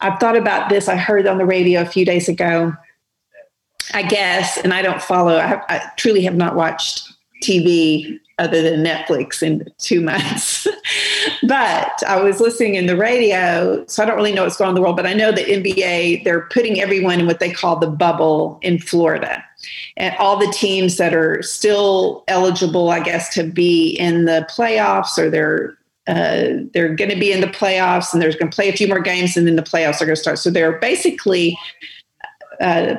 i've 0.00 0.18
thought 0.20 0.36
about 0.36 0.68
this. 0.68 0.88
I 0.88 0.96
heard 0.96 1.26
on 1.26 1.38
the 1.38 1.46
radio 1.46 1.82
a 1.82 1.86
few 1.86 2.04
days 2.04 2.28
ago 2.28 2.74
I 3.94 4.02
guess, 4.02 4.58
and 4.58 4.72
I 4.72 4.82
don't 4.82 5.02
follow. 5.02 5.36
I, 5.36 5.60
I 5.68 5.90
truly 5.96 6.22
have 6.22 6.36
not 6.36 6.54
watched 6.54 7.12
TV 7.42 8.18
other 8.38 8.62
than 8.62 8.84
Netflix 8.84 9.42
in 9.42 9.68
two 9.78 10.00
months. 10.00 10.66
but 11.46 12.02
I 12.06 12.20
was 12.20 12.40
listening 12.40 12.74
in 12.74 12.86
the 12.86 12.96
radio, 12.96 13.84
so 13.86 14.02
I 14.02 14.06
don't 14.06 14.16
really 14.16 14.32
know 14.32 14.44
what's 14.44 14.56
going 14.56 14.68
on 14.68 14.72
in 14.72 14.74
the 14.76 14.82
world. 14.82 14.96
But 14.96 15.06
I 15.06 15.14
know 15.14 15.32
the 15.32 15.44
NBA 15.44 16.24
they're 16.24 16.46
putting 16.48 16.80
everyone 16.80 17.20
in 17.20 17.26
what 17.26 17.40
they 17.40 17.52
call 17.52 17.76
the 17.78 17.88
bubble 17.88 18.58
in 18.62 18.78
Florida, 18.78 19.44
and 19.96 20.14
all 20.18 20.38
the 20.38 20.52
teams 20.52 20.96
that 20.96 21.14
are 21.14 21.42
still 21.42 22.24
eligible, 22.28 22.90
I 22.90 23.00
guess, 23.00 23.32
to 23.34 23.44
be 23.44 23.90
in 23.90 24.24
the 24.24 24.46
playoffs 24.50 25.18
or 25.18 25.30
they're 25.30 25.76
uh, 26.08 26.64
they're 26.72 26.94
going 26.94 27.10
to 27.10 27.18
be 27.18 27.30
in 27.30 27.40
the 27.40 27.46
playoffs 27.46 28.12
and 28.12 28.20
they're 28.20 28.32
going 28.32 28.50
to 28.50 28.54
play 28.54 28.68
a 28.68 28.72
few 28.72 28.88
more 28.88 29.00
games 29.00 29.36
and 29.36 29.46
then 29.46 29.54
the 29.54 29.62
playoffs 29.62 30.00
are 30.00 30.04
going 30.04 30.16
to 30.16 30.20
start. 30.20 30.38
So 30.38 30.50
they're 30.50 30.78
basically 30.80 31.56
uh, 32.60 32.96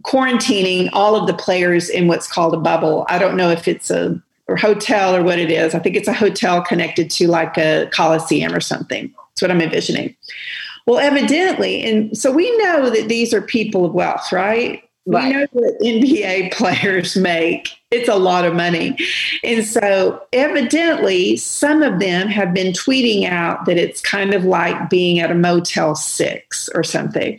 quarantining 0.00 0.88
all 0.92 1.14
of 1.14 1.26
the 1.26 1.34
players 1.34 1.88
in 1.88 2.08
what's 2.08 2.30
called 2.30 2.54
a 2.54 2.58
bubble. 2.58 3.06
I 3.08 3.18
don't 3.18 3.36
know 3.36 3.50
if 3.50 3.68
it's 3.68 3.90
a 3.90 4.20
or 4.48 4.56
hotel 4.56 5.14
or 5.14 5.22
what 5.22 5.38
it 5.38 5.50
is. 5.50 5.74
I 5.74 5.78
think 5.78 5.96
it's 5.96 6.08
a 6.08 6.12
hotel 6.12 6.62
connected 6.62 7.10
to 7.10 7.28
like 7.28 7.56
a 7.56 7.88
coliseum 7.92 8.54
or 8.54 8.60
something. 8.60 9.12
That's 9.30 9.42
what 9.42 9.50
I'm 9.50 9.60
envisioning. 9.60 10.16
Well, 10.86 10.98
evidently, 10.98 11.84
and 11.84 12.16
so 12.16 12.32
we 12.32 12.56
know 12.58 12.90
that 12.90 13.08
these 13.08 13.32
are 13.32 13.40
people 13.40 13.84
of 13.84 13.94
wealth, 13.94 14.32
right? 14.32 14.82
Right. 15.04 15.26
We 15.26 15.32
know 15.32 15.46
that 15.52 15.78
NBA 15.80 16.52
players 16.52 17.16
make. 17.16 17.70
It's 17.90 18.08
a 18.08 18.16
lot 18.16 18.44
of 18.44 18.54
money. 18.54 18.96
And 19.44 19.64
so, 19.64 20.22
evidently, 20.32 21.36
some 21.36 21.82
of 21.82 22.00
them 22.00 22.28
have 22.28 22.52
been 22.54 22.72
tweeting 22.72 23.28
out 23.28 23.64
that 23.66 23.76
it's 23.76 24.00
kind 24.00 24.34
of 24.34 24.44
like 24.44 24.90
being 24.90 25.20
at 25.20 25.30
a 25.30 25.34
Motel 25.34 25.94
6 25.94 26.68
or 26.74 26.82
something 26.82 27.38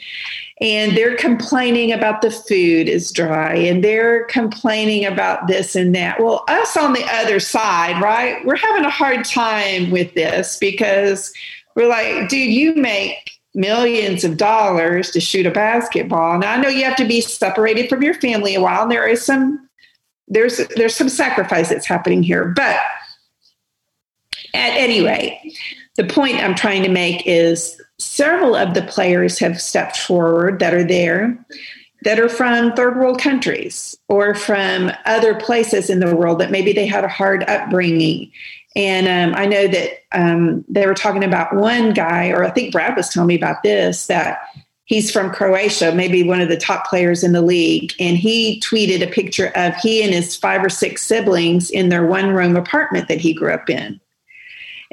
and 0.62 0.96
they're 0.96 1.18
complaining 1.18 1.92
about 1.92 2.22
the 2.22 2.32
food 2.32 2.88
is 2.88 3.12
dry 3.12 3.56
and 3.56 3.84
they're 3.84 4.26
complaining 4.26 5.06
about 5.06 5.48
this 5.48 5.76
and 5.76 5.96
that. 5.96 6.20
Well, 6.22 6.44
us 6.48 6.78
on 6.78 6.94
the 6.94 7.06
other 7.12 7.40
side, 7.40 8.02
right? 8.02 8.46
We're 8.46 8.56
having 8.56 8.86
a 8.86 8.90
hard 8.90 9.26
time 9.26 9.90
with 9.92 10.14
this 10.14 10.58
because 10.60 11.34
we're 11.76 11.90
like, 11.90 12.30
dude, 12.30 12.52
you 12.52 12.76
make 12.76 13.32
millions 13.56 14.24
of 14.24 14.38
dollars 14.38 15.12
to 15.12 15.20
shoot 15.20 15.46
a 15.46 15.52
basketball. 15.52 16.40
Now 16.40 16.54
I 16.54 16.58
know 16.58 16.70
you 16.70 16.86
have 16.86 16.98
to 16.98 17.06
be 17.06 17.22
separated 17.22 17.90
from 17.90 18.04
your 18.04 18.16
family 18.16 18.56
a 18.56 18.62
while. 18.62 18.84
And 18.84 18.92
there 18.92 19.08
is 19.08 19.24
some 19.26 19.70
there's 20.28 20.60
there's 20.76 20.96
some 20.96 21.10
sacrifice 21.10 21.70
that's 21.70 21.86
happening 21.86 22.24
here. 22.24 22.46
But 22.46 22.80
at 24.54 24.72
any 24.72 25.04
rate, 25.04 25.58
the 25.96 26.06
point 26.06 26.38
I'm 26.38 26.56
trying 26.56 26.84
to 26.84 26.90
make 26.90 27.26
is 27.26 27.80
several 28.04 28.56
of 28.56 28.74
the 28.74 28.84
players 28.84 29.40
have 29.40 29.62
stepped 29.62 29.98
forward 29.98 30.60
that 30.60 30.74
are 30.74 30.84
there 30.84 31.38
that 32.04 32.20
are 32.20 32.30
from 32.30 32.74
third 32.74 32.98
world 32.98 33.20
countries 33.20 33.98
or 34.10 34.36
from 34.36 34.92
other 35.06 35.36
places 35.36 35.90
in 35.90 36.00
the 36.00 36.16
world 36.16 36.40
that 36.40 36.52
maybe 36.52 36.74
they 36.74 36.86
had 36.86 37.04
a 37.04 37.10
hard 37.10 37.44
upbringing. 37.50 38.32
And 38.76 39.08
um, 39.08 39.40
I 39.40 39.46
know 39.46 39.68
that 39.68 39.90
um, 40.12 40.66
they 40.68 40.86
were 40.86 40.96
talking 40.96 41.24
about 41.24 41.56
one 41.56 41.94
guy, 41.94 42.30
or 42.30 42.44
I 42.44 42.50
think 42.50 42.72
Brad 42.72 42.98
was 42.98 43.10
telling 43.10 43.28
me 43.28 43.36
about 43.36 43.64
this, 43.64 44.08
that 44.08 44.40
he's 44.86 45.12
from 45.12 45.32
Croatia, 45.32 45.94
maybe 45.94 46.24
one 46.24 46.42
of 46.42 46.50
the 46.50 46.58
top 46.58 46.88
players 46.88 47.24
in 47.24 47.32
the 47.32 47.42
league. 47.42 47.94
And 48.00 48.18
he 48.18 48.60
tweeted 48.62 49.02
a 49.02 49.12
picture 49.12 49.52
of 49.56 49.76
he 49.76 50.04
and 50.04 50.14
his 50.14 50.36
five 50.36 50.64
or 50.64 50.70
six 50.70 51.04
siblings 51.04 51.70
in 51.70 51.90
their 51.90 52.06
one 52.06 52.32
room 52.32 52.56
apartment 52.56 53.08
that 53.08 53.22
he 53.22 53.34
grew 53.34 53.54
up 53.54 53.70
in. 53.70 54.00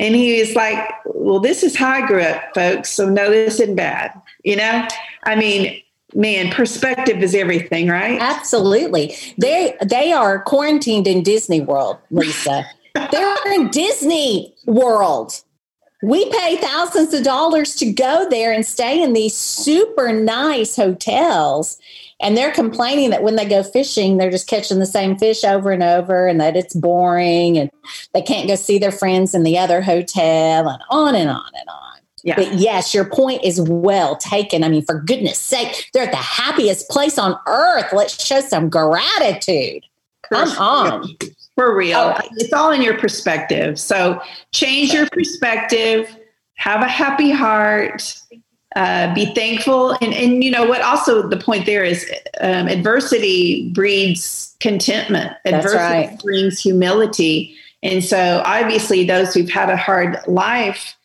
And 0.00 0.16
he 0.16 0.40
was 0.40 0.56
like, 0.56 0.90
Well, 1.04 1.38
this 1.38 1.62
is 1.62 1.76
how 1.76 1.90
I 1.90 2.06
grew 2.06 2.22
up, 2.22 2.42
folks. 2.54 2.90
So 2.90 3.08
no, 3.08 3.30
this 3.30 3.60
isn't 3.60 3.76
bad. 3.76 4.12
You 4.42 4.56
know? 4.56 4.88
I 5.24 5.36
mean, 5.36 5.80
man, 6.14 6.50
perspective 6.50 7.22
is 7.22 7.34
everything, 7.34 7.88
right? 7.88 8.18
Absolutely. 8.20 9.14
They 9.38 9.76
they 9.86 10.10
are 10.10 10.42
quarantined 10.42 11.06
in 11.06 11.22
Disney 11.22 11.60
World, 11.60 11.98
Lisa. 12.10 12.64
They're 13.12 13.52
in 13.52 13.68
Disney 13.68 14.54
World. 14.66 15.42
We 16.02 16.30
pay 16.30 16.56
thousands 16.56 17.12
of 17.12 17.22
dollars 17.22 17.76
to 17.76 17.92
go 17.92 18.26
there 18.28 18.52
and 18.52 18.64
stay 18.64 19.02
in 19.02 19.12
these 19.12 19.36
super 19.36 20.14
nice 20.14 20.74
hotels 20.74 21.78
and 22.20 22.36
they're 22.36 22.52
complaining 22.52 23.10
that 23.10 23.22
when 23.22 23.36
they 23.36 23.46
go 23.46 23.62
fishing 23.62 24.16
they're 24.16 24.30
just 24.30 24.46
catching 24.46 24.78
the 24.78 24.86
same 24.86 25.16
fish 25.16 25.44
over 25.44 25.70
and 25.70 25.82
over 25.82 26.26
and 26.26 26.40
that 26.40 26.56
it's 26.56 26.74
boring 26.74 27.58
and 27.58 27.70
they 28.14 28.22
can't 28.22 28.48
go 28.48 28.54
see 28.54 28.78
their 28.78 28.92
friends 28.92 29.34
in 29.34 29.42
the 29.42 29.58
other 29.58 29.80
hotel 29.80 30.68
and 30.68 30.82
on 30.90 31.14
and 31.14 31.30
on 31.30 31.50
and 31.54 31.68
on 31.68 31.80
yeah. 32.22 32.36
But 32.36 32.54
yes, 32.54 32.94
your 32.94 33.04
point 33.04 33.42
is 33.44 33.60
well 33.60 34.16
taken. 34.16 34.62
I 34.62 34.68
mean, 34.68 34.84
for 34.84 35.00
goodness 35.00 35.38
sake, 35.38 35.88
they're 35.92 36.04
at 36.04 36.10
the 36.10 36.16
happiest 36.16 36.88
place 36.88 37.18
on 37.18 37.38
earth. 37.46 37.92
Let's 37.92 38.22
show 38.22 38.40
some 38.40 38.68
gratitude. 38.68 39.84
Come 40.30 40.48
on. 40.58 41.16
For 41.54 41.74
real. 41.74 42.14
Oh. 42.16 42.28
It's 42.36 42.52
all 42.52 42.70
in 42.72 42.82
your 42.82 42.96
perspective. 42.98 43.78
So 43.78 44.20
change 44.52 44.92
your 44.92 45.08
perspective, 45.10 46.14
have 46.54 46.82
a 46.82 46.88
happy 46.88 47.30
heart, 47.30 48.14
uh, 48.76 49.12
be 49.14 49.26
thankful. 49.34 49.92
And 50.00 50.14
and 50.14 50.44
you 50.44 50.50
know 50.50 50.64
what? 50.64 50.80
Also 50.82 51.26
the 51.28 51.36
point 51.36 51.66
there 51.66 51.84
is 51.84 52.10
um, 52.40 52.68
adversity 52.68 53.68
breeds 53.70 54.56
contentment. 54.60 55.36
That's 55.44 55.66
adversity 55.66 56.08
right. 56.08 56.20
brings 56.22 56.60
humility. 56.60 57.56
And 57.82 58.04
so 58.04 58.42
obviously 58.44 59.04
those 59.04 59.34
who've 59.34 59.50
had 59.50 59.70
a 59.70 59.76
hard 59.76 60.18
life 60.26 60.96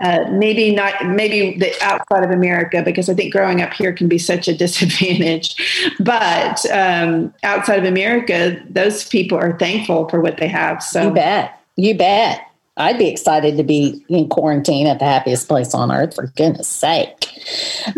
uh, 0.00 0.24
maybe 0.30 0.72
not 0.72 1.06
maybe 1.06 1.58
the 1.58 1.72
outside 1.82 2.22
of 2.22 2.30
america 2.30 2.82
because 2.84 3.08
i 3.08 3.14
think 3.14 3.32
growing 3.32 3.60
up 3.60 3.72
here 3.72 3.92
can 3.92 4.06
be 4.06 4.18
such 4.18 4.46
a 4.46 4.54
disadvantage. 4.56 5.56
But 5.98 6.64
um, 6.70 7.34
outside 7.42 7.80
of 7.80 7.84
america 7.84 8.62
those 8.70 9.08
people 9.08 9.38
are 9.38 9.58
thankful 9.58 10.08
for 10.08 10.20
what 10.20 10.36
they 10.36 10.48
have. 10.48 10.82
So 10.82 11.08
you 11.08 11.10
bet. 11.14 11.60
You 11.76 11.96
bet 11.96 12.47
I'd 12.78 12.98
be 12.98 13.08
excited 13.08 13.56
to 13.56 13.64
be 13.64 14.04
in 14.08 14.28
quarantine 14.28 14.86
at 14.86 15.00
the 15.00 15.04
happiest 15.04 15.48
place 15.48 15.74
on 15.74 15.90
earth, 15.90 16.14
for 16.14 16.28
goodness 16.28 16.68
sake. 16.68 17.28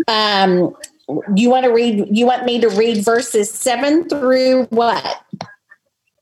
Um, 0.07 0.75
you 1.35 1.49
want 1.49 1.65
to 1.65 1.71
read, 1.71 2.07
you 2.09 2.25
want 2.25 2.45
me 2.45 2.59
to 2.59 2.69
read 2.69 3.05
verses 3.05 3.51
seven 3.51 4.09
through 4.09 4.65
what? 4.65 5.23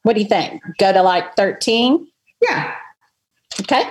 What 0.04 0.14
do 0.14 0.22
you 0.22 0.28
think? 0.28 0.62
Go 0.78 0.92
to 0.92 1.02
like 1.02 1.36
13? 1.36 2.06
Yeah. 2.42 2.76
Okay. 3.62 3.84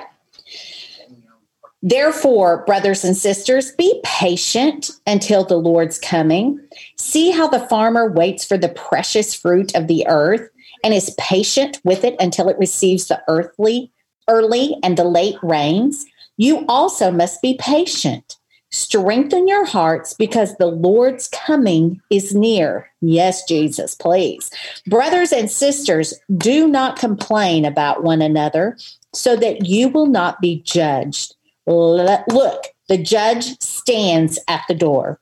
Therefore, 1.80 2.64
brothers 2.64 3.04
and 3.04 3.16
sisters, 3.16 3.72
be 3.72 4.00
patient 4.04 4.90
until 5.06 5.44
the 5.44 5.56
Lord's 5.56 5.98
coming. 5.98 6.60
See 6.96 7.30
how 7.30 7.48
the 7.48 7.60
farmer 7.68 8.10
waits 8.10 8.44
for 8.44 8.58
the 8.58 8.68
precious 8.70 9.32
fruit 9.32 9.74
of 9.76 9.86
the 9.86 10.06
earth 10.08 10.48
and 10.82 10.92
is 10.92 11.14
patient 11.18 11.80
with 11.84 12.04
it 12.04 12.16
until 12.18 12.48
it 12.48 12.58
receives 12.58 13.08
the 13.08 13.22
earthly 13.28 13.92
early 14.28 14.76
and 14.82 14.96
the 14.96 15.04
late 15.04 15.36
rains, 15.42 16.06
you 16.36 16.64
also 16.68 17.10
must 17.10 17.42
be 17.42 17.56
patient. 17.58 18.36
Strengthen 18.70 19.48
your 19.48 19.64
hearts 19.64 20.12
because 20.12 20.54
the 20.56 20.66
Lord's 20.66 21.28
coming 21.28 22.00
is 22.10 22.34
near. 22.34 22.90
Yes, 23.00 23.44
Jesus, 23.44 23.94
please. 23.94 24.50
Brothers 24.86 25.32
and 25.32 25.50
sisters, 25.50 26.12
do 26.36 26.68
not 26.68 26.98
complain 26.98 27.64
about 27.64 28.04
one 28.04 28.20
another 28.20 28.76
so 29.14 29.36
that 29.36 29.66
you 29.66 29.88
will 29.88 30.06
not 30.06 30.40
be 30.40 30.60
judged. 30.62 31.34
Look, 31.66 32.64
the 32.88 32.98
judge 32.98 33.58
stands 33.62 34.38
at 34.48 34.64
the 34.68 34.74
door. 34.74 35.18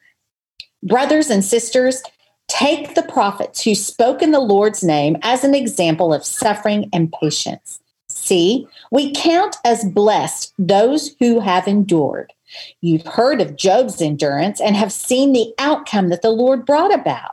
Brothers 0.82 1.30
and 1.30 1.44
sisters, 1.44 2.02
take 2.48 2.94
the 2.94 3.02
prophets 3.02 3.62
who 3.62 3.74
spoke 3.74 4.22
in 4.22 4.32
the 4.32 4.40
Lord's 4.40 4.82
name 4.82 5.16
as 5.22 5.44
an 5.44 5.54
example 5.54 6.12
of 6.12 6.24
suffering 6.24 6.90
and 6.92 7.12
patience 7.12 7.80
See, 8.26 8.66
we 8.90 9.12
count 9.12 9.54
as 9.64 9.84
blessed 9.84 10.52
those 10.58 11.14
who 11.20 11.38
have 11.38 11.68
endured. 11.68 12.32
You've 12.80 13.06
heard 13.06 13.40
of 13.40 13.54
Job's 13.54 14.02
endurance 14.02 14.60
and 14.60 14.74
have 14.74 14.90
seen 14.90 15.32
the 15.32 15.54
outcome 15.60 16.08
that 16.08 16.22
the 16.22 16.30
Lord 16.30 16.66
brought 16.66 16.92
about. 16.92 17.30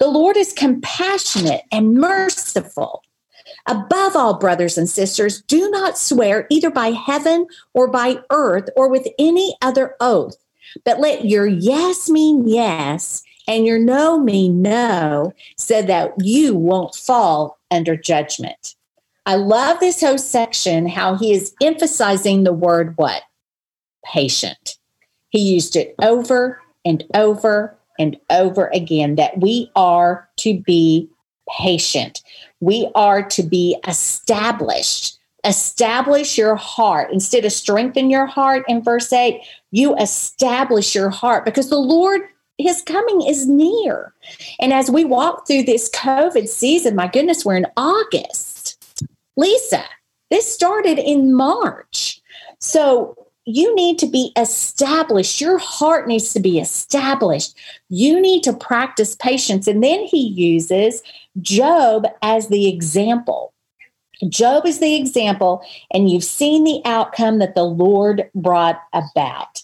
The 0.00 0.06
Lord 0.06 0.36
is 0.36 0.52
compassionate 0.52 1.62
and 1.72 1.94
merciful. 1.94 3.02
Above 3.66 4.16
all, 4.16 4.38
brothers 4.38 4.76
and 4.76 4.86
sisters, 4.86 5.40
do 5.44 5.70
not 5.70 5.96
swear 5.96 6.46
either 6.50 6.68
by 6.68 6.88
heaven 6.88 7.46
or 7.72 7.88
by 7.88 8.18
earth 8.30 8.68
or 8.76 8.90
with 8.90 9.08
any 9.18 9.56
other 9.62 9.96
oath, 9.98 10.36
but 10.84 11.00
let 11.00 11.24
your 11.24 11.46
yes 11.46 12.10
mean 12.10 12.46
yes 12.46 13.22
and 13.48 13.64
your 13.64 13.78
no 13.78 14.20
mean 14.20 14.60
no, 14.60 15.32
so 15.56 15.80
that 15.80 16.12
you 16.18 16.54
won't 16.54 16.94
fall 16.94 17.58
under 17.70 17.96
judgment. 17.96 18.74
I 19.26 19.36
love 19.36 19.80
this 19.80 20.00
whole 20.00 20.18
section, 20.18 20.86
how 20.86 21.16
he 21.16 21.32
is 21.32 21.54
emphasizing 21.62 22.44
the 22.44 22.52
word 22.52 22.94
what? 22.96 23.22
Patient. 24.04 24.76
He 25.30 25.40
used 25.40 25.76
it 25.76 25.94
over 26.02 26.60
and 26.84 27.04
over 27.14 27.76
and 27.98 28.18
over 28.30 28.66
again 28.68 29.14
that 29.14 29.40
we 29.40 29.70
are 29.74 30.28
to 30.36 30.60
be 30.60 31.08
patient. 31.58 32.22
We 32.60 32.90
are 32.94 33.22
to 33.30 33.42
be 33.42 33.78
established. 33.88 35.18
Establish 35.44 36.38
your 36.38 36.56
heart. 36.56 37.10
Instead 37.12 37.44
of 37.44 37.52
strengthen 37.52 38.10
your 38.10 38.26
heart 38.26 38.64
in 38.68 38.82
verse 38.82 39.12
8, 39.12 39.40
you 39.70 39.96
establish 39.96 40.94
your 40.94 41.10
heart 41.10 41.44
because 41.44 41.70
the 41.70 41.76
Lord 41.76 42.22
his 42.58 42.82
coming 42.82 43.26
is 43.26 43.48
near. 43.48 44.14
And 44.60 44.72
as 44.72 44.88
we 44.88 45.04
walk 45.04 45.46
through 45.46 45.64
this 45.64 45.90
COVID 45.90 46.46
season, 46.48 46.94
my 46.94 47.08
goodness, 47.08 47.44
we're 47.44 47.56
in 47.56 47.66
August. 47.76 48.53
Lisa, 49.36 49.84
this 50.30 50.52
started 50.52 50.98
in 50.98 51.34
March. 51.34 52.20
So 52.60 53.16
you 53.44 53.74
need 53.74 53.98
to 53.98 54.06
be 54.06 54.32
established. 54.36 55.40
Your 55.40 55.58
heart 55.58 56.08
needs 56.08 56.32
to 56.32 56.40
be 56.40 56.58
established. 56.58 57.56
You 57.88 58.20
need 58.20 58.42
to 58.44 58.52
practice 58.52 59.16
patience. 59.16 59.66
And 59.66 59.82
then 59.82 60.00
he 60.04 60.26
uses 60.28 61.02
Job 61.40 62.06
as 62.22 62.48
the 62.48 62.68
example. 62.68 63.52
Job 64.28 64.64
is 64.64 64.78
the 64.78 64.94
example, 64.94 65.62
and 65.92 66.08
you've 66.08 66.24
seen 66.24 66.64
the 66.64 66.80
outcome 66.84 67.40
that 67.40 67.54
the 67.54 67.64
Lord 67.64 68.30
brought 68.34 68.80
about. 68.92 69.62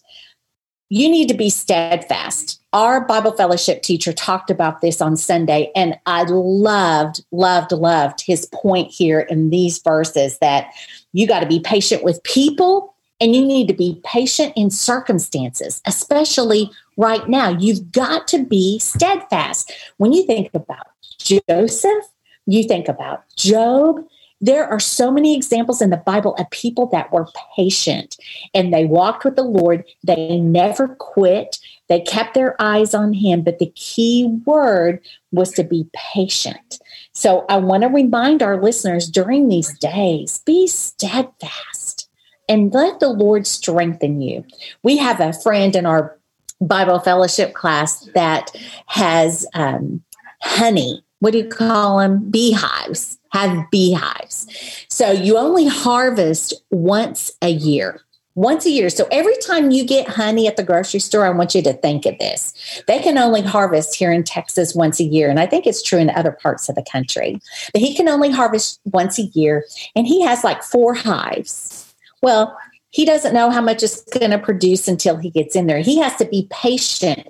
You 0.88 1.08
need 1.08 1.28
to 1.28 1.34
be 1.34 1.50
steadfast. 1.50 2.59
Our 2.72 3.00
Bible 3.00 3.32
fellowship 3.32 3.82
teacher 3.82 4.12
talked 4.12 4.48
about 4.48 4.80
this 4.80 5.00
on 5.00 5.16
Sunday, 5.16 5.72
and 5.74 5.98
I 6.06 6.22
loved, 6.22 7.24
loved, 7.32 7.72
loved 7.72 8.20
his 8.20 8.46
point 8.46 8.92
here 8.92 9.20
in 9.20 9.50
these 9.50 9.78
verses 9.78 10.38
that 10.38 10.72
you 11.12 11.26
got 11.26 11.40
to 11.40 11.46
be 11.46 11.58
patient 11.58 12.04
with 12.04 12.22
people 12.22 12.94
and 13.20 13.34
you 13.34 13.44
need 13.44 13.66
to 13.68 13.74
be 13.74 14.00
patient 14.04 14.52
in 14.56 14.70
circumstances, 14.70 15.82
especially 15.84 16.70
right 16.96 17.28
now. 17.28 17.50
You've 17.50 17.90
got 17.92 18.28
to 18.28 18.44
be 18.44 18.78
steadfast. 18.78 19.72
When 19.98 20.12
you 20.12 20.24
think 20.24 20.50
about 20.54 20.86
Joseph, 21.18 22.04
you 22.46 22.64
think 22.64 22.88
about 22.88 23.24
Job. 23.36 24.04
There 24.40 24.66
are 24.66 24.80
so 24.80 25.10
many 25.10 25.36
examples 25.36 25.82
in 25.82 25.90
the 25.90 25.98
Bible 25.98 26.34
of 26.36 26.48
people 26.50 26.86
that 26.86 27.12
were 27.12 27.26
patient 27.56 28.16
and 28.54 28.72
they 28.72 28.86
walked 28.86 29.24
with 29.24 29.36
the 29.36 29.42
Lord. 29.42 29.84
They 30.02 30.38
never 30.38 30.88
quit. 30.88 31.58
They 31.88 32.00
kept 32.00 32.34
their 32.34 32.60
eyes 32.60 32.94
on 32.94 33.12
Him. 33.12 33.42
But 33.42 33.58
the 33.58 33.72
key 33.74 34.40
word 34.46 35.00
was 35.30 35.52
to 35.52 35.64
be 35.64 35.88
patient. 35.92 36.78
So 37.12 37.44
I 37.48 37.58
want 37.58 37.82
to 37.82 37.88
remind 37.88 38.42
our 38.42 38.60
listeners 38.60 39.10
during 39.10 39.48
these 39.48 39.76
days 39.78 40.38
be 40.38 40.66
steadfast 40.66 42.08
and 42.48 42.72
let 42.72 42.98
the 43.00 43.08
Lord 43.08 43.46
strengthen 43.46 44.20
you. 44.20 44.44
We 44.82 44.96
have 44.96 45.20
a 45.20 45.32
friend 45.32 45.76
in 45.76 45.86
our 45.86 46.18
Bible 46.60 46.98
fellowship 46.98 47.54
class 47.54 48.06
that 48.14 48.50
has 48.86 49.46
um, 49.54 50.02
honey. 50.42 51.02
What 51.20 51.32
do 51.32 51.38
you 51.38 51.48
call 51.48 51.98
them? 51.98 52.30
Beehives. 52.30 53.18
Have 53.32 53.70
beehives. 53.70 54.46
So 54.88 55.12
you 55.12 55.38
only 55.38 55.66
harvest 55.66 56.52
once 56.70 57.30
a 57.40 57.50
year. 57.50 58.00
Once 58.34 58.66
a 58.66 58.70
year. 58.70 58.90
So 58.90 59.06
every 59.10 59.36
time 59.38 59.70
you 59.70 59.84
get 59.84 60.08
honey 60.08 60.46
at 60.46 60.56
the 60.56 60.62
grocery 60.62 61.00
store, 61.00 61.26
I 61.26 61.30
want 61.30 61.54
you 61.54 61.62
to 61.62 61.72
think 61.74 62.06
of 62.06 62.18
this. 62.18 62.82
They 62.86 62.98
can 62.98 63.18
only 63.18 63.42
harvest 63.42 63.94
here 63.94 64.10
in 64.10 64.24
Texas 64.24 64.74
once 64.74 64.98
a 64.98 65.04
year. 65.04 65.30
And 65.30 65.38
I 65.38 65.46
think 65.46 65.66
it's 65.66 65.82
true 65.82 65.98
in 65.98 66.10
other 66.10 66.32
parts 66.32 66.68
of 66.68 66.74
the 66.74 66.84
country. 66.90 67.40
But 67.72 67.82
he 67.82 67.94
can 67.94 68.08
only 68.08 68.30
harvest 68.30 68.80
once 68.84 69.18
a 69.18 69.24
year. 69.34 69.64
And 69.94 70.06
he 70.06 70.22
has 70.22 70.42
like 70.42 70.62
four 70.62 70.94
hives 70.94 71.90
well, 72.22 72.56
he 72.90 73.04
doesn't 73.04 73.34
know 73.34 73.50
how 73.50 73.60
much 73.60 73.82
it's 73.82 74.02
going 74.04 74.32
to 74.32 74.38
produce 74.38 74.88
until 74.88 75.16
he 75.16 75.30
gets 75.30 75.54
in 75.54 75.66
there. 75.66 75.78
He 75.78 75.98
has 76.00 76.16
to 76.16 76.24
be 76.24 76.48
patient, 76.50 77.28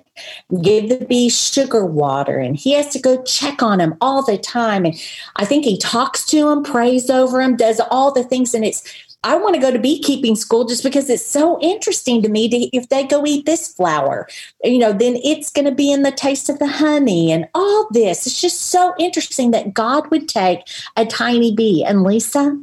give 0.61 0.89
the 0.89 1.05
bee 1.05 1.29
sugar 1.29 1.85
water, 1.85 2.37
and 2.37 2.57
he 2.57 2.73
has 2.73 2.87
to 2.89 2.99
go 2.99 3.21
check 3.23 3.61
on 3.61 3.79
him 3.79 3.95
all 4.01 4.23
the 4.23 4.39
time. 4.39 4.85
And 4.85 4.99
I 5.35 5.45
think 5.45 5.63
he 5.63 5.77
talks 5.77 6.25
to 6.27 6.49
him, 6.49 6.63
prays 6.63 7.09
over 7.09 7.39
him, 7.41 7.55
does 7.55 7.79
all 7.91 8.11
the 8.11 8.23
things. 8.23 8.55
And 8.55 8.65
it's, 8.65 8.83
I 9.23 9.35
want 9.35 9.53
to 9.53 9.61
go 9.61 9.69
to 9.69 9.77
beekeeping 9.77 10.35
school 10.35 10.65
just 10.65 10.83
because 10.83 11.07
it's 11.07 11.25
so 11.25 11.59
interesting 11.61 12.23
to 12.23 12.29
me 12.29 12.49
to, 12.49 12.57
if 12.75 12.89
they 12.89 13.05
go 13.05 13.23
eat 13.23 13.45
this 13.45 13.71
flower, 13.71 14.27
you 14.63 14.79
know, 14.79 14.93
then 14.93 15.17
it's 15.23 15.51
going 15.51 15.65
to 15.65 15.71
be 15.71 15.91
in 15.91 16.01
the 16.01 16.11
taste 16.11 16.49
of 16.49 16.57
the 16.57 16.67
honey 16.67 17.31
and 17.31 17.47
all 17.53 17.87
this. 17.91 18.25
It's 18.25 18.41
just 18.41 18.63
so 18.63 18.95
interesting 18.97 19.51
that 19.51 19.75
God 19.75 20.09
would 20.09 20.27
take 20.27 20.67
a 20.97 21.05
tiny 21.05 21.53
bee. 21.53 21.83
And 21.83 22.03
Lisa, 22.03 22.59